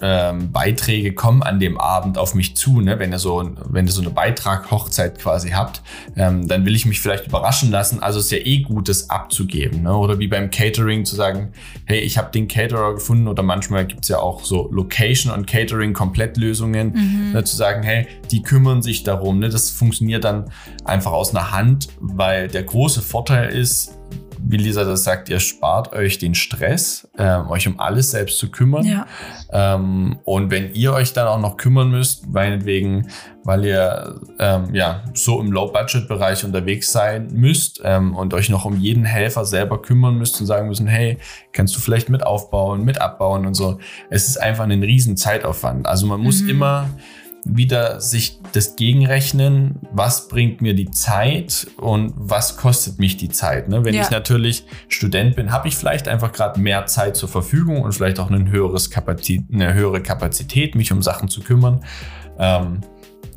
ähm, 0.01 0.53
Beiträge 0.53 1.13
kommen 1.13 1.43
an 1.43 1.59
dem 1.59 1.79
Abend 1.79 2.19
auf 2.19 2.35
mich 2.35 2.57
zu, 2.57 2.81
ne? 2.81 2.99
wenn 2.99 3.13
ihr 3.13 3.19
so, 3.19 3.51
wenn 3.69 3.87
ihr 3.87 3.93
so 3.93 4.01
eine 4.01 4.11
Beitrag-Hochzeit 4.11 5.19
quasi 5.19 5.51
habt, 5.51 5.83
ähm, 6.17 6.47
dann 6.47 6.65
will 6.65 6.77
ich 6.77 6.87
mich 6.87 7.01
vielleicht 7.01 7.27
überraschen 7.27 7.71
lassen. 7.71 8.01
Also 8.01 8.21
ist 8.21 8.31
ja 8.31 8.39
eh 8.39 8.59
gut, 8.59 8.89
das 8.89 9.11
abzugeben. 9.11 9.83
Ne? 9.83 9.97
Oder 9.97 10.19
wie 10.19 10.29
beim 10.29 10.51
Catering 10.51 11.05
zu 11.05 11.17
sagen, 11.17 11.53
hey, 11.85 11.99
ich 11.99 12.17
habe 12.17 12.31
den 12.31 12.47
Caterer 12.47 12.95
gefunden 12.95 13.27
oder 13.27 13.43
manchmal 13.43 13.87
gibt 13.87 14.05
es 14.05 14.09
ja 14.09 14.21
auch 14.21 14.45
so 14.45 14.69
Location- 14.71 15.33
und 15.33 15.47
Catering-Komplettlösungen, 15.47 16.93
mhm. 16.93 17.33
ne? 17.33 17.45
zu 17.45 17.57
sagen, 17.57 17.83
hey, 17.83 18.07
die 18.31 18.43
kümmern 18.43 18.83
sich 18.83 19.03
darum. 19.03 19.41
Ne? 19.41 19.49
Das 19.49 19.71
funktioniert 19.71 20.25
dann 20.25 20.51
einfach 20.85 21.13
aus 21.13 21.35
einer 21.35 21.51
Hand, 21.51 21.89
weil 21.99 22.49
der 22.49 22.63
große 22.63 23.03
Vorteil 23.03 23.51
ist, 23.51 23.98
wie 24.49 24.57
Lisa 24.57 24.85
das 24.85 25.05
sagt, 25.05 25.29
ihr 25.29 25.41
spart 25.41 25.93
euch 25.93 26.19
den 26.19 26.35
Stress, 26.35 27.07
ähm, 27.19 27.49
euch 27.51 27.69
um 27.69 27.79
alles 27.79 28.13
selbst 28.13 28.39
zu 28.39 28.51
kümmern. 28.51 28.85
Ja. 28.87 29.07
Ähm, 29.53 30.19
und 30.25 30.51
wenn 30.51 30.73
ihr 30.73 30.95
euch 30.95 31.13
dann 31.13 31.27
auch 31.27 31.39
noch 31.39 31.59
kümmern 31.59 31.91
müsst, 31.91 32.27
meinetwegen, 32.29 33.09
weil 33.45 33.67
ihr 33.67 34.19
ähm, 34.39 34.75
ja 34.75 35.05
so 35.13 35.41
im 35.41 35.53
Low-Budget-Bereich 35.53 36.45
unterwegs 36.45 36.93
sein 36.93 37.29
müsst 37.33 37.83
ähm, 37.85 38.17
und 38.17 38.33
euch 38.33 38.49
noch 38.49 38.65
um 38.65 38.79
jeden 38.81 39.05
Helfer 39.05 39.45
selber 39.45 39.83
kümmern 39.83 40.17
müsst 40.17 40.41
und 40.41 40.47
sagen 40.47 40.69
müssen, 40.69 40.87
hey, 40.87 41.19
kannst 41.53 41.77
du 41.77 41.81
vielleicht 41.81 42.09
mit 42.09 42.25
aufbauen, 42.25 42.85
mit 42.85 43.03
abbauen 43.03 43.45
und 43.45 43.55
so. 43.55 43.79
Es 44.09 44.29
ist 44.29 44.39
einfach 44.41 44.65
ein 44.65 44.83
riesen 44.83 45.19
Zeitaufwand. 45.19 45.87
Also 45.87 46.07
man 46.07 46.21
muss 46.21 46.41
mhm. 46.43 46.49
immer 46.49 46.89
wieder 47.49 48.01
sich 48.01 48.41
das 48.53 48.77
gegenrechnen, 48.77 49.81
was 49.93 50.29
bringt 50.29 50.61
mir 50.61 50.75
die 50.75 50.91
Zeit 50.91 51.67
und 51.79 52.13
was 52.17 52.57
kostet 52.57 52.99
mich 52.99 53.17
die 53.17 53.29
Zeit. 53.29 53.69
Ne? 53.69 53.85
Wenn 53.85 53.95
ja. 53.95 54.03
ich 54.03 54.11
natürlich 54.11 54.65
Student 54.89 55.37
bin, 55.37 55.51
habe 55.51 55.69
ich 55.69 55.77
vielleicht 55.77 56.09
einfach 56.09 56.33
gerade 56.33 56.61
mehr 56.61 56.87
Zeit 56.87 57.17
zur 57.17 57.29
Verfügung 57.29 57.83
und 57.83 57.93
vielleicht 57.93 58.21
auch 58.21 58.31
ein 58.31 58.51
höheres 58.51 58.91
Kapazität, 58.91 59.45
eine 59.53 59.75
höhere 59.75 60.03
Kapazität, 60.03 60.75
mich 60.75 60.93
um 60.93 61.03
Sachen 61.03 61.29
zu 61.29 61.41
kümmern. 61.41 61.85
Ähm, 62.39 62.81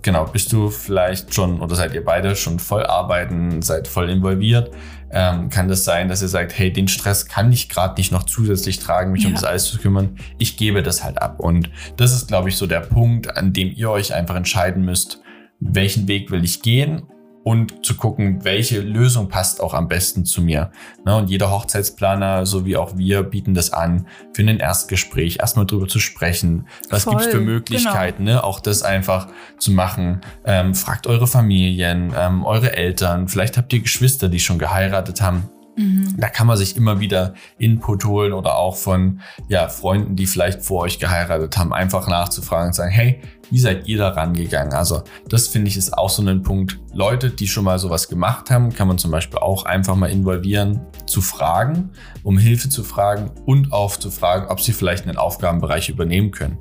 genau, 0.02 0.26
bist 0.26 0.52
du 0.54 0.70
vielleicht 0.70 1.34
schon 1.34 1.62
oder 1.62 1.76
seid 1.76 1.94
ihr 1.94 2.04
beide 2.04 2.36
schon 2.36 2.60
voll 2.60 2.86
arbeiten, 2.86 3.62
seid 3.62 3.88
voll 3.88 4.10
involviert, 4.10 4.72
ähm, 5.12 5.50
kann 5.50 5.68
das 5.68 5.84
sein, 5.84 6.08
dass 6.08 6.22
ihr 6.22 6.28
sagt, 6.28 6.58
hey, 6.58 6.72
den 6.72 6.88
Stress 6.88 7.28
kann 7.28 7.52
ich 7.52 7.70
gerade 7.70 7.96
nicht 7.96 8.12
noch 8.12 8.24
zusätzlich 8.24 8.80
tragen, 8.80 9.12
mich 9.12 9.24
ja. 9.24 9.30
um 9.30 9.36
das 9.36 9.44
alles 9.44 9.66
zu 9.66 9.78
kümmern. 9.78 10.18
Ich 10.38 10.58
gebe 10.58 10.84
das 10.84 11.04
halt 11.04 11.22
ab. 11.22 11.40
Und 11.40 11.70
das 11.98 12.14
ist, 12.14 12.28
glaube 12.28 12.50
ich, 12.50 12.58
so 12.58 12.68
der 12.68 12.80
Punkt, 12.80 13.36
an 13.36 13.54
dem 13.54 13.72
ihr 13.76 13.90
euch 13.90 14.14
einfach 14.14 14.36
entscheiden 14.36 14.86
müsst, 14.86 15.22
welchen 15.60 16.08
Weg 16.08 16.32
will 16.32 16.44
ich 16.44 16.62
gehen 16.62 17.04
und 17.44 17.86
zu 17.86 17.96
gucken, 17.96 18.44
welche 18.44 18.82
Lösung 18.82 19.28
passt 19.28 19.62
auch 19.62 19.74
am 19.74 19.88
besten 19.88 20.26
zu 20.26 20.42
mir. 20.42 20.72
Ne, 21.06 21.16
und 21.16 21.30
jeder 21.30 21.52
Hochzeitsplaner, 21.52 22.46
so 22.46 22.66
wie 22.66 22.78
auch 22.78 22.98
wir, 22.98 23.24
bieten 23.24 23.54
das 23.54 23.74
an, 23.74 24.08
für 24.34 24.44
ein 24.44 24.60
Erstgespräch 24.60 25.38
erstmal 25.40 25.66
drüber 25.66 25.88
zu 25.88 26.00
sprechen. 26.00 26.68
Was 26.90 27.04
Voll, 27.04 27.14
gibt's 27.14 27.28
für 27.28 27.40
Möglichkeiten, 27.40 28.26
genau. 28.26 28.38
ne? 28.38 28.44
auch 28.44 28.60
das 28.60 28.84
einfach 28.84 29.28
zu 29.58 29.72
machen. 29.72 30.22
Ähm, 30.46 30.76
fragt 30.76 31.08
eure 31.08 31.28
Familien, 31.28 32.14
ähm, 32.16 32.46
eure 32.46 32.76
Eltern, 32.76 33.28
vielleicht 33.28 33.58
habt 33.58 33.74
ihr 33.74 33.80
Geschwister, 33.80 34.30
die 34.30 34.40
schon 34.40 34.60
geheiratet 34.60 35.22
haben. 35.22 35.50
Mhm. 35.78 36.16
Da 36.18 36.30
kann 36.30 36.48
man 36.48 36.58
sich 36.58 36.76
immer 36.76 37.00
wieder 37.00 37.34
Input 37.58 38.06
holen 38.06 38.34
oder 38.34 38.58
auch 38.58 38.76
von 38.76 39.22
ja, 39.48 39.68
Freunden, 39.70 40.16
die 40.16 40.28
vielleicht 40.28 40.64
vor 40.64 40.82
euch 40.82 41.00
geheiratet 41.00 41.58
haben, 41.58 41.74
einfach 41.74 42.08
nachzufragen 42.08 42.68
und 42.68 42.74
sagen, 42.74 42.92
hey, 42.92 43.22
wie 43.52 43.60
seid 43.60 43.88
ihr 43.88 43.98
da 43.98 44.10
rangegangen? 44.10 44.74
Also 44.74 45.04
das 45.28 45.48
finde 45.48 45.68
ich 45.68 45.78
ist 45.78 45.96
auch 45.96 46.10
so 46.10 46.26
ein 46.26 46.42
Punkt. 46.42 46.80
Leute, 46.94 47.30
die 47.30 47.48
schon 47.48 47.66
mal 47.66 47.78
sowas 47.78 48.08
gemacht 48.08 48.50
haben, 48.50 48.74
kann 48.74 48.88
man 48.88 48.98
zum 48.98 49.12
Beispiel 49.12 49.40
auch 49.40 49.66
einfach 49.66 49.96
mal 49.96 50.10
involvieren, 50.10 50.80
zu 51.06 51.22
fragen, 51.22 51.92
um 52.24 52.38
Hilfe 52.38 52.70
zu 52.70 52.84
fragen 52.84 53.30
und 53.46 53.74
auch 53.74 53.98
zu 53.98 54.10
fragen, 54.10 54.48
ob 54.48 54.62
sie 54.62 54.72
vielleicht 54.72 55.08
einen 55.08 55.18
Aufgabenbereich 55.18 55.90
übernehmen 55.90 56.32
können. 56.32 56.58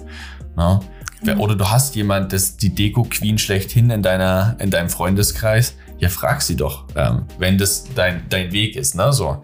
Ja? 0.58 0.80
Genau. 1.22 1.42
Oder 1.42 1.54
du 1.54 1.70
hast 1.70 1.94
jemand, 1.96 2.32
das 2.32 2.56
die 2.56 2.74
Deko-Queen 2.74 3.38
schlechthin 3.38 3.90
in, 3.90 4.02
deiner, 4.02 4.56
in 4.58 4.70
deinem 4.70 4.88
Freundeskreis, 4.88 5.76
ja, 5.98 6.08
frag 6.08 6.40
sie 6.40 6.56
doch, 6.56 6.86
ähm, 6.96 7.26
wenn 7.38 7.58
das 7.58 7.84
dein, 7.94 8.24
dein 8.30 8.52
Weg 8.52 8.74
ist, 8.74 8.94
ne? 8.94 9.12
So. 9.12 9.42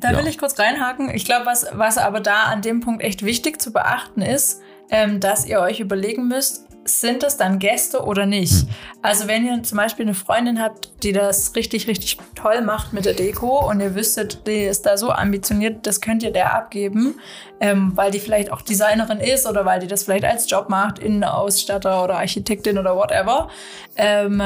Da 0.00 0.12
ja. 0.12 0.18
will 0.18 0.26
ich 0.26 0.38
kurz 0.38 0.58
reinhaken. 0.58 1.10
Ich 1.14 1.24
glaube, 1.24 1.44
was, 1.44 1.66
was 1.72 1.98
aber 1.98 2.20
da 2.20 2.44
an 2.44 2.62
dem 2.62 2.80
Punkt 2.80 3.02
echt 3.02 3.22
wichtig 3.24 3.60
zu 3.60 3.72
beachten 3.72 4.22
ist, 4.22 4.62
ähm, 4.90 5.20
dass 5.20 5.46
ihr 5.46 5.60
euch 5.60 5.80
überlegen 5.80 6.28
müsst, 6.28 6.67
sind 6.88 7.22
das 7.22 7.36
dann 7.36 7.58
Gäste 7.58 8.02
oder 8.02 8.26
nicht? 8.26 8.52
Hm. 8.52 8.68
Also 9.02 9.28
wenn 9.28 9.46
ihr 9.46 9.62
zum 9.62 9.78
Beispiel 9.78 10.04
eine 10.04 10.14
Freundin 10.14 10.60
habt, 10.60 11.02
die 11.02 11.12
das 11.12 11.54
richtig, 11.54 11.86
richtig 11.86 12.18
toll 12.34 12.62
macht 12.62 12.92
mit 12.92 13.04
der 13.04 13.14
Deko 13.14 13.68
und 13.68 13.80
ihr 13.80 13.94
wüsstet, 13.94 14.46
die 14.46 14.64
ist 14.64 14.86
da 14.86 14.96
so 14.96 15.10
ambitioniert, 15.10 15.86
das 15.86 16.00
könnt 16.00 16.22
ihr 16.22 16.32
der 16.32 16.54
abgeben, 16.54 17.14
ähm, 17.60 17.92
weil 17.94 18.10
die 18.10 18.18
vielleicht 18.18 18.50
auch 18.50 18.62
Designerin 18.62 19.20
ist 19.20 19.46
oder 19.46 19.64
weil 19.64 19.80
die 19.80 19.86
das 19.86 20.04
vielleicht 20.04 20.24
als 20.24 20.50
Job 20.50 20.68
macht, 20.68 20.98
Innenausstatter 20.98 22.02
oder 22.02 22.16
Architektin 22.16 22.78
oder 22.78 22.96
whatever, 22.96 23.48
ähm, 23.96 24.42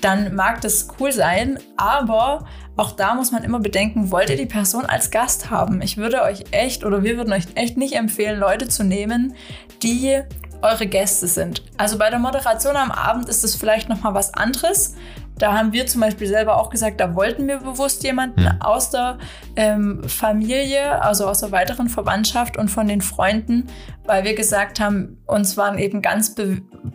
dann 0.00 0.34
mag 0.34 0.60
das 0.60 0.88
cool 0.98 1.12
sein, 1.12 1.58
aber 1.76 2.46
auch 2.76 2.92
da 2.92 3.14
muss 3.14 3.30
man 3.30 3.44
immer 3.44 3.60
bedenken, 3.60 4.10
wollt 4.10 4.30
ihr 4.30 4.36
die 4.36 4.46
Person 4.46 4.86
als 4.86 5.10
Gast 5.10 5.50
haben? 5.50 5.82
Ich 5.82 5.98
würde 5.98 6.22
euch 6.22 6.44
echt 6.50 6.84
oder 6.84 7.02
wir 7.02 7.16
würden 7.16 7.32
euch 7.32 7.44
echt 7.54 7.76
nicht 7.76 7.94
empfehlen, 7.94 8.40
Leute 8.40 8.68
zu 8.68 8.84
nehmen, 8.84 9.34
die 9.82 10.22
eure 10.62 10.86
Gäste 10.86 11.26
sind. 11.26 11.62
Also 11.76 11.98
bei 11.98 12.10
der 12.10 12.18
Moderation 12.18 12.76
am 12.76 12.90
Abend 12.90 13.28
ist 13.28 13.44
es 13.44 13.56
vielleicht 13.56 13.88
noch 13.88 14.02
mal 14.02 14.14
was 14.14 14.34
anderes. 14.34 14.94
Da 15.40 15.54
haben 15.54 15.72
wir 15.72 15.86
zum 15.86 16.02
Beispiel 16.02 16.26
selber 16.26 16.58
auch 16.60 16.68
gesagt, 16.68 17.00
da 17.00 17.14
wollten 17.14 17.48
wir 17.48 17.58
bewusst 17.58 18.04
jemanden 18.04 18.42
mhm. 18.42 18.60
aus 18.60 18.90
der 18.90 19.18
ähm, 19.56 20.06
Familie, 20.06 21.00
also 21.02 21.26
aus 21.26 21.40
der 21.40 21.50
weiteren 21.50 21.88
Verwandtschaft 21.88 22.58
und 22.58 22.68
von 22.68 22.86
den 22.86 23.00
Freunden, 23.00 23.66
weil 24.04 24.24
wir 24.24 24.34
gesagt 24.34 24.80
haben, 24.80 25.16
uns 25.26 25.56
waren 25.56 25.78
eben 25.78 26.02
ganz 26.02 26.34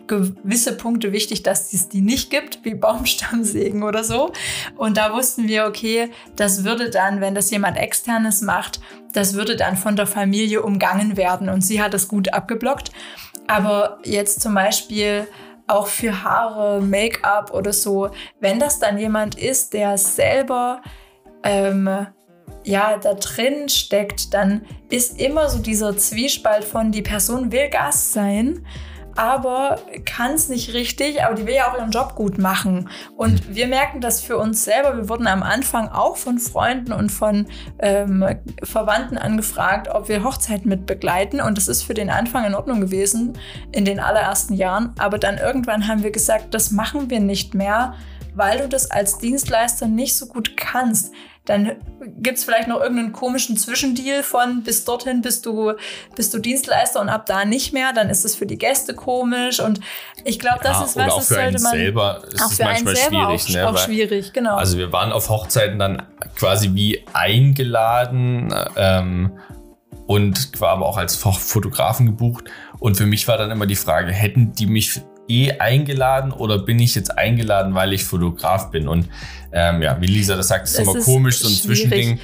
gewisse 0.06 0.78
Punkte 0.78 1.12
wichtig, 1.12 1.41
dass 1.41 1.73
es 1.73 1.89
die 1.89 2.01
nicht 2.01 2.30
gibt, 2.30 2.63
wie 2.63 2.75
Baumstammsägen 2.75 3.82
oder 3.82 4.04
so. 4.04 4.32
Und 4.78 4.97
da 4.97 5.13
wussten 5.13 5.47
wir, 5.47 5.65
okay, 5.65 6.12
das 6.36 6.63
würde 6.63 6.91
dann, 6.91 7.21
wenn 7.21 7.34
das 7.34 7.49
jemand 7.49 7.78
externes 7.78 8.41
macht, 8.41 8.80
das 9.13 9.34
würde 9.34 9.56
dann 9.56 9.75
von 9.75 9.95
der 9.95 10.08
Familie 10.08 10.62
umgangen 10.62 11.17
werden. 11.17 11.49
Und 11.49 11.62
sie 11.62 11.82
hat 11.82 11.93
das 11.95 12.08
gut 12.08 12.34
abgeblockt. 12.34 12.91
Aber 13.47 13.99
jetzt 14.03 14.41
zum 14.41 14.55
Beispiel 14.55 15.27
auch 15.67 15.88
für 15.88 16.23
Haare, 16.23 16.81
Make-up 16.81 17.51
oder 17.53 17.73
so, 17.73 18.10
wenn 18.39 18.60
das 18.60 18.79
dann 18.79 18.97
jemand 18.97 19.36
ist, 19.36 19.73
der 19.73 19.97
selber 19.97 20.81
ähm, 21.43 22.08
ja 22.63 22.97
da 22.97 23.13
drin 23.13 23.69
steckt, 23.69 24.34
dann 24.34 24.65
ist 24.89 25.19
immer 25.19 25.49
so 25.49 25.60
dieser 25.60 25.97
Zwiespalt 25.97 26.63
von 26.63 26.91
die 26.91 27.01
Person 27.01 27.51
will 27.51 27.69
Gast 27.69 28.13
sein, 28.13 28.65
aber 29.15 29.80
kann 30.06 30.34
es 30.34 30.49
nicht 30.49 30.73
richtig, 30.73 31.23
aber 31.23 31.36
die 31.36 31.45
will 31.45 31.56
ja 31.56 31.71
auch 31.71 31.78
ihren 31.78 31.91
Job 31.91 32.15
gut 32.15 32.38
machen. 32.38 32.89
Und 33.15 33.49
mhm. 33.49 33.56
wir 33.56 33.67
merken 33.67 34.01
das 34.01 34.21
für 34.21 34.38
uns 34.38 34.63
selber. 34.63 34.97
Wir 34.97 35.10
wurden 35.10 35.28
am 35.28 35.41
Anfang 35.41 35.88
auch 35.88 36.17
von 36.17 36.38
Freunden 36.39 36.91
und 36.91 37.12
von 37.12 37.47
ähm, 37.80 38.25
Verwandten 38.63 39.17
angefragt, 39.17 39.88
ob 39.88 40.10
wir 40.10 40.23
Hochzeiten 40.23 40.69
mit 40.69 40.86
begleiten. 40.86 41.39
Und 41.39 41.58
das 41.58 41.67
ist 41.67 41.84
für 41.84 41.93
den 41.93 42.10
Anfang 42.10 42.45
in 42.45 42.56
Ordnung 42.56 42.82
gewesen, 42.82 43.38
in 43.71 43.86
den 43.86 43.99
allerersten 43.99 44.54
Jahren. 44.54 44.93
Aber 44.99 45.17
dann 45.17 45.38
irgendwann 45.38 45.88
haben 45.88 46.04
wir 46.04 46.12
gesagt, 46.12 46.54
das 46.54 46.71
machen 46.71 47.10
wir 47.10 47.19
nicht 47.21 47.54
mehr, 47.54 47.95
weil 48.36 48.60
du 48.60 48.67
das 48.67 48.91
als 48.91 49.17
Dienstleister 49.17 49.88
nicht 49.88 50.15
so 50.15 50.28
gut 50.28 50.58
kannst 50.58 51.13
dann 51.45 51.73
gibt 52.17 52.38
es 52.38 52.43
vielleicht 52.43 52.67
noch 52.67 52.81
irgendeinen 52.81 53.13
komischen 53.13 53.55
Zwischendeal 53.55 54.23
von 54.23 54.63
bis 54.63 54.84
dorthin 54.84 55.21
bist 55.21 55.45
du, 55.45 55.73
bist 56.15 56.34
du 56.34 56.39
Dienstleister 56.39 56.99
und 56.99 57.10
ab 57.10 57.25
da 57.25 57.45
nicht 57.45 57.71
mehr. 57.71 57.93
Dann 57.93 58.10
ist 58.10 58.25
es 58.25 58.36
für 58.36 58.45
die 58.45 58.58
Gäste 58.58 58.95
komisch. 58.95 59.60
Und 59.60 59.79
ich 60.23 60.39
glaube, 60.39 60.60
das 60.63 60.79
ja, 60.79 60.86
ist 60.86 60.95
was, 60.95 61.15
das 61.15 61.27
sollte 61.29 61.62
man. 61.62 61.71
Selber 61.71 62.23
ist 62.31 62.43
auch 62.43 62.51
für 62.51 62.67
einen 62.67 62.88
selber 62.88 63.38
schwierig. 63.38 63.47
Auch, 63.47 63.53
ne? 63.53 63.69
auch 63.69 63.77
schwierig, 63.77 64.34
genau. 64.34 64.55
Also 64.55 64.77
wir 64.77 64.91
waren 64.91 65.12
auf 65.12 65.29
Hochzeiten 65.29 65.77
dann 65.77 66.03
quasi 66.36 66.73
wie 66.73 67.05
eingeladen. 67.13 68.53
Ähm, 68.75 69.31
und 70.08 70.62
war 70.62 70.69
aber 70.69 70.86
auch 70.86 70.97
als 70.97 71.15
Fotografen 71.15 72.05
gebucht. 72.05 72.45
Und 72.79 72.95
für 72.95 73.08
mich 73.08 73.27
war 73.27 73.38
dann 73.38 73.49
immer 73.49 73.65
die 73.65 73.75
Frage, 73.75 74.12
hätten 74.12 74.53
die 74.53 74.67
mich 74.67 75.01
eh 75.27 75.51
eingeladen 75.59 76.31
oder 76.31 76.59
bin 76.59 76.79
ich 76.79 76.95
jetzt 76.95 77.17
eingeladen, 77.17 77.73
weil 77.75 77.93
ich 77.93 78.03
Fotograf 78.03 78.71
bin? 78.71 78.88
Und 78.88 79.07
ähm, 79.51 79.81
ja, 79.81 79.99
wie 80.01 80.07
Lisa 80.07 80.35
das 80.35 80.49
sagt, 80.49 80.67
ist 80.67 80.77
immer 80.79 80.97
ist 80.97 81.05
komisch, 81.05 81.39
so 81.39 81.47
ein. 81.47 81.53
Zwischending. 81.53 82.19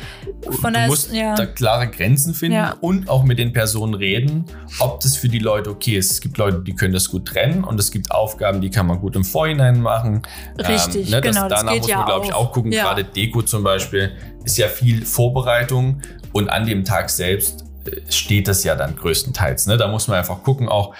Von 0.61 0.73
du 0.73 0.79
musst 0.81 1.13
ja. 1.13 1.33
da 1.35 1.45
klare 1.45 1.87
Grenzen 1.87 2.33
finden 2.33 2.57
ja. 2.57 2.75
und 2.81 3.09
auch 3.09 3.23
mit 3.23 3.39
den 3.39 3.53
Personen 3.53 3.93
reden, 3.93 4.45
ob 4.79 4.99
das 4.99 5.15
für 5.15 5.29
die 5.29 5.39
Leute 5.39 5.69
okay 5.69 5.97
ist. 5.97 6.11
Es 6.11 6.21
gibt 6.21 6.37
Leute, 6.37 6.59
die 6.59 6.75
können 6.75 6.93
das 6.93 7.09
gut 7.09 7.27
trennen 7.27 7.63
und 7.63 7.79
es 7.79 7.91
gibt 7.91 8.11
Aufgaben, 8.11 8.59
die 8.59 8.69
kann 8.69 8.85
man 8.85 8.99
gut 8.99 9.15
im 9.15 9.23
Vorhinein 9.23 9.79
machen. 9.81 10.23
Richtig, 10.57 11.05
ähm, 11.05 11.11
ne, 11.11 11.21
das, 11.21 11.35
genau. 11.35 11.47
Das 11.47 11.59
danach 11.59 11.77
muss 11.77 11.87
man, 11.87 11.89
ja 11.89 12.05
glaube 12.05 12.25
ich, 12.25 12.33
auch 12.33 12.51
gucken. 12.51 12.71
Gerade 12.71 13.03
Deko 13.05 13.41
zum 13.43 13.63
Beispiel 13.63 14.11
ist 14.43 14.57
ja 14.57 14.67
viel 14.67 15.05
Vorbereitung 15.05 16.01
und 16.33 16.49
an 16.49 16.65
dem 16.65 16.83
Tag 16.83 17.09
selbst 17.09 17.65
äh, 17.85 18.11
steht 18.11 18.47
das 18.47 18.63
ja 18.63 18.75
dann 18.75 18.95
größtenteils. 18.95 19.67
Ne? 19.67 19.77
Da 19.77 19.87
muss 19.87 20.07
man 20.07 20.17
einfach 20.17 20.43
gucken, 20.43 20.67
auch 20.67 20.93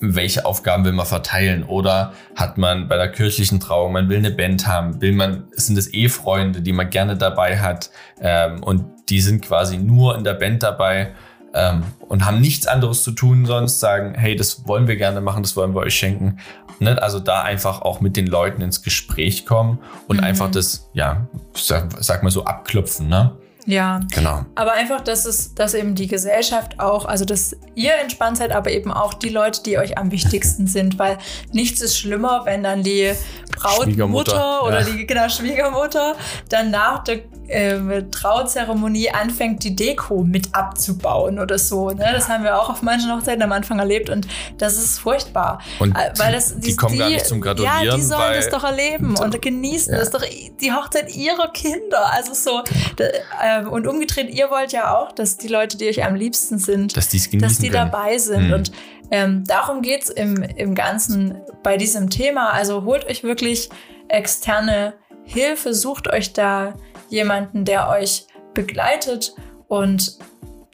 welche 0.00 0.44
Aufgaben 0.44 0.84
will 0.84 0.92
man 0.92 1.06
verteilen 1.06 1.64
oder 1.64 2.12
hat 2.34 2.58
man 2.58 2.88
bei 2.88 2.96
der 2.96 3.08
kirchlichen 3.08 3.60
Trauung, 3.60 3.92
man 3.92 4.08
will 4.08 4.18
eine 4.18 4.30
Band 4.30 4.66
haben, 4.66 5.00
will 5.00 5.12
man, 5.12 5.44
sind 5.52 5.78
es 5.78 5.88
Ehefreunde, 5.88 6.60
die 6.60 6.72
man 6.72 6.90
gerne 6.90 7.16
dabei 7.16 7.58
hat 7.58 7.90
ähm, 8.20 8.62
und 8.62 8.84
die 9.08 9.20
sind 9.20 9.42
quasi 9.42 9.78
nur 9.78 10.16
in 10.16 10.24
der 10.24 10.34
Band 10.34 10.62
dabei 10.62 11.12
ähm, 11.54 11.84
und 12.08 12.24
haben 12.26 12.40
nichts 12.40 12.66
anderes 12.66 13.02
zu 13.02 13.12
tun, 13.12 13.46
sonst 13.46 13.80
sagen, 13.80 14.14
hey, 14.14 14.36
das 14.36 14.66
wollen 14.66 14.86
wir 14.86 14.96
gerne 14.96 15.20
machen, 15.20 15.42
das 15.42 15.56
wollen 15.56 15.74
wir 15.74 15.80
euch 15.80 15.94
schenken. 15.94 16.38
Ne? 16.78 17.00
Also 17.00 17.18
da 17.18 17.42
einfach 17.42 17.80
auch 17.82 18.00
mit 18.00 18.16
den 18.16 18.26
Leuten 18.26 18.60
ins 18.60 18.82
Gespräch 18.82 19.46
kommen 19.46 19.78
und 20.08 20.18
mhm. 20.18 20.24
einfach 20.24 20.50
das, 20.50 20.90
ja, 20.92 21.26
sag, 21.54 21.92
sag 22.00 22.22
mal 22.22 22.30
so 22.30 22.44
abklopfen, 22.44 23.08
ne? 23.08 23.32
Ja, 23.66 24.00
genau. 24.12 24.46
Aber 24.54 24.72
einfach, 24.72 25.00
dass 25.00 25.26
es, 25.26 25.54
dass 25.54 25.74
eben 25.74 25.96
die 25.96 26.06
Gesellschaft 26.06 26.78
auch, 26.78 27.04
also 27.04 27.24
dass 27.24 27.56
ihr 27.74 27.92
entspannt 28.00 28.38
seid, 28.38 28.52
aber 28.52 28.70
eben 28.70 28.92
auch 28.92 29.12
die 29.12 29.28
Leute, 29.28 29.62
die 29.64 29.76
euch 29.76 29.98
am 29.98 30.12
wichtigsten 30.12 30.66
sind, 30.66 30.98
weil 30.98 31.18
nichts 31.52 31.80
ist 31.80 31.98
schlimmer, 31.98 32.42
wenn 32.44 32.62
dann 32.62 32.84
die 32.84 33.12
Brautmutter 33.56 34.64
oder 34.64 34.80
ja. 34.80 34.86
die 34.86 35.06
genau, 35.06 35.28
Schwiegermutter 35.28 36.14
dann 36.48 36.70
nach 36.70 37.02
der 37.04 37.22
äh, 37.48 38.02
Trauzeremonie 38.10 39.10
anfängt, 39.10 39.64
die 39.64 39.74
Deko 39.74 40.22
mit 40.22 40.54
abzubauen 40.54 41.38
oder 41.38 41.58
so. 41.58 41.90
Ne? 41.90 42.08
Das 42.12 42.28
haben 42.28 42.44
wir 42.44 42.60
auch 42.60 42.70
auf 42.70 42.82
manchen 42.82 43.12
Hochzeiten 43.12 43.42
am 43.42 43.52
Anfang 43.52 43.78
erlebt 43.78 44.10
und 44.10 44.26
das 44.58 44.76
ist 44.76 44.98
furchtbar. 44.98 45.60
Und 45.78 45.92
äh, 45.92 46.12
weil 46.18 46.32
das, 46.32 46.54
die, 46.56 46.68
die 46.68 46.76
kommen 46.76 46.94
die, 46.94 46.98
gar 46.98 47.08
nicht 47.08 47.26
zum 47.26 47.40
Gratulieren. 47.40 47.84
Ja, 47.84 47.96
die 47.96 48.02
sollen 48.02 48.34
das 48.34 48.48
doch 48.48 48.64
erleben 48.64 49.16
und 49.16 49.40
genießen. 49.40 49.92
Ja. 49.92 49.98
Das 49.98 50.08
ist 50.08 50.14
doch 50.14 50.24
die 50.60 50.72
Hochzeit 50.72 51.14
ihrer 51.14 51.48
Kinder. 51.52 52.12
Also 52.12 52.34
so. 52.34 52.62
Da, 52.96 53.04
äh, 53.04 53.55
und 53.64 53.86
umgedreht, 53.86 54.30
ihr 54.30 54.50
wollt 54.50 54.72
ja 54.72 54.96
auch, 54.96 55.12
dass 55.12 55.36
die 55.36 55.48
Leute, 55.48 55.76
die 55.76 55.88
euch 55.88 56.04
am 56.04 56.14
liebsten 56.14 56.58
sind, 56.58 56.96
dass, 56.96 57.08
dass 57.08 57.58
die 57.58 57.68
können. 57.68 57.72
dabei 57.72 58.18
sind. 58.18 58.48
Mhm. 58.48 58.52
Und 58.52 58.72
ähm, 59.10 59.44
darum 59.44 59.82
geht 59.82 60.04
es 60.04 60.10
im, 60.10 60.42
im 60.42 60.74
Ganzen 60.74 61.40
bei 61.62 61.76
diesem 61.76 62.10
Thema. 62.10 62.50
Also 62.50 62.84
holt 62.84 63.06
euch 63.06 63.22
wirklich 63.22 63.70
externe 64.08 64.94
Hilfe, 65.24 65.74
sucht 65.74 66.08
euch 66.08 66.32
da 66.32 66.74
jemanden, 67.08 67.64
der 67.64 67.88
euch 67.88 68.26
begleitet 68.54 69.34
und 69.68 70.18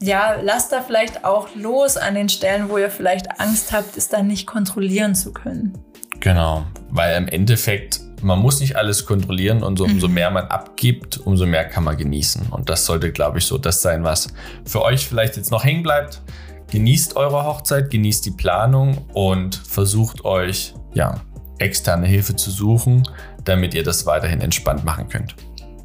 ja, 0.01 0.37
lasst 0.42 0.73
da 0.73 0.83
vielleicht 0.83 1.25
auch 1.25 1.55
los 1.55 1.97
an 1.97 2.14
den 2.14 2.29
Stellen, 2.29 2.68
wo 2.68 2.77
ihr 2.77 2.90
vielleicht 2.90 3.40
Angst 3.40 3.73
habt, 3.73 3.97
es 3.97 4.09
dann 4.09 4.27
nicht 4.27 4.47
kontrollieren 4.47 5.14
zu 5.14 5.33
können. 5.33 5.79
Genau, 6.18 6.64
weil 6.90 7.16
im 7.16 7.29
Endeffekt, 7.29 8.01
man 8.23 8.39
muss 8.39 8.61
nicht 8.61 8.77
alles 8.77 9.07
kontrollieren 9.07 9.63
und 9.63 9.79
so, 9.79 9.85
umso 9.85 10.09
mhm. 10.09 10.15
mehr 10.15 10.31
man 10.31 10.47
abgibt, 10.47 11.19
umso 11.19 11.47
mehr 11.47 11.65
kann 11.65 11.85
man 11.85 11.97
genießen. 11.97 12.47
Und 12.51 12.69
das 12.69 12.87
sollte, 12.87 13.13
glaube 13.13 13.39
ich, 13.39 13.47
so 13.47 13.59
das 13.59 13.83
sein, 13.83 14.05
was 14.05 14.29
für 14.65 14.83
euch 14.83 15.07
vielleicht 15.07 15.37
jetzt 15.37 15.51
noch 15.51 15.65
hängen 15.65 15.83
bleibt. 15.83 16.23
Genießt 16.71 17.17
eure 17.17 17.45
Hochzeit, 17.45 17.91
genießt 17.91 18.25
die 18.25 18.31
Planung 18.31 18.99
und 19.13 19.57
versucht 19.57 20.25
euch, 20.25 20.75
ja, 20.95 21.17
externe 21.59 22.07
Hilfe 22.07 22.35
zu 22.35 22.51
suchen, 22.51 23.03
damit 23.45 23.75
ihr 23.75 23.85
das 23.85 24.07
weiterhin 24.07 24.41
entspannt 24.41 24.85
machen 24.85 25.09
könnt. 25.09 25.37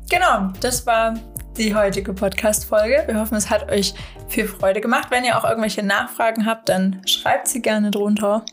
Genau, 0.09 0.51
das 0.61 0.85
war 0.87 1.15
die 1.57 1.75
heutige 1.75 2.13
Podcast-Folge. 2.13 3.03
Wir 3.07 3.19
hoffen, 3.19 3.35
es 3.35 3.49
hat 3.49 3.69
euch 3.71 3.93
viel 4.27 4.47
Freude 4.47 4.79
gemacht. 4.79 5.07
Wenn 5.09 5.25
ihr 5.25 5.37
auch 5.37 5.43
irgendwelche 5.43 5.83
Nachfragen 5.83 6.45
habt, 6.45 6.69
dann 6.69 7.01
schreibt 7.05 7.47
sie 7.47 7.61
gerne 7.61 7.91
drunter. 7.91 8.45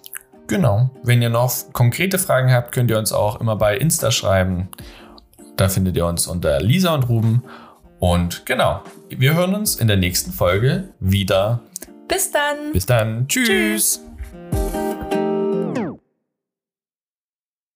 Genau. 0.46 0.90
Wenn 1.02 1.22
ihr 1.22 1.30
noch 1.30 1.52
konkrete 1.72 2.18
Fragen 2.18 2.52
habt, 2.52 2.72
könnt 2.72 2.90
ihr 2.90 2.98
uns 2.98 3.12
auch 3.12 3.40
immer 3.40 3.57
bei 3.57 3.76
Insta 3.76 4.11
schreiben. 4.11 4.68
Da 5.57 5.68
findet 5.68 5.96
ihr 5.96 6.07
uns 6.07 6.26
unter 6.26 6.61
Lisa 6.61 6.94
und 6.94 7.09
Ruben. 7.09 7.44
Und 7.98 8.44
genau, 8.44 8.83
wir 9.09 9.35
hören 9.35 9.54
uns 9.54 9.76
in 9.76 9.88
der 9.88 9.96
nächsten 9.96 10.33
Folge 10.33 10.88
wieder. 11.00 11.61
Bis 12.09 12.30
dann. 12.30 12.72
Bis 12.72 12.87
dann. 12.87 13.26
Tschüss. 13.28 14.00
Tschüss. 14.52 14.84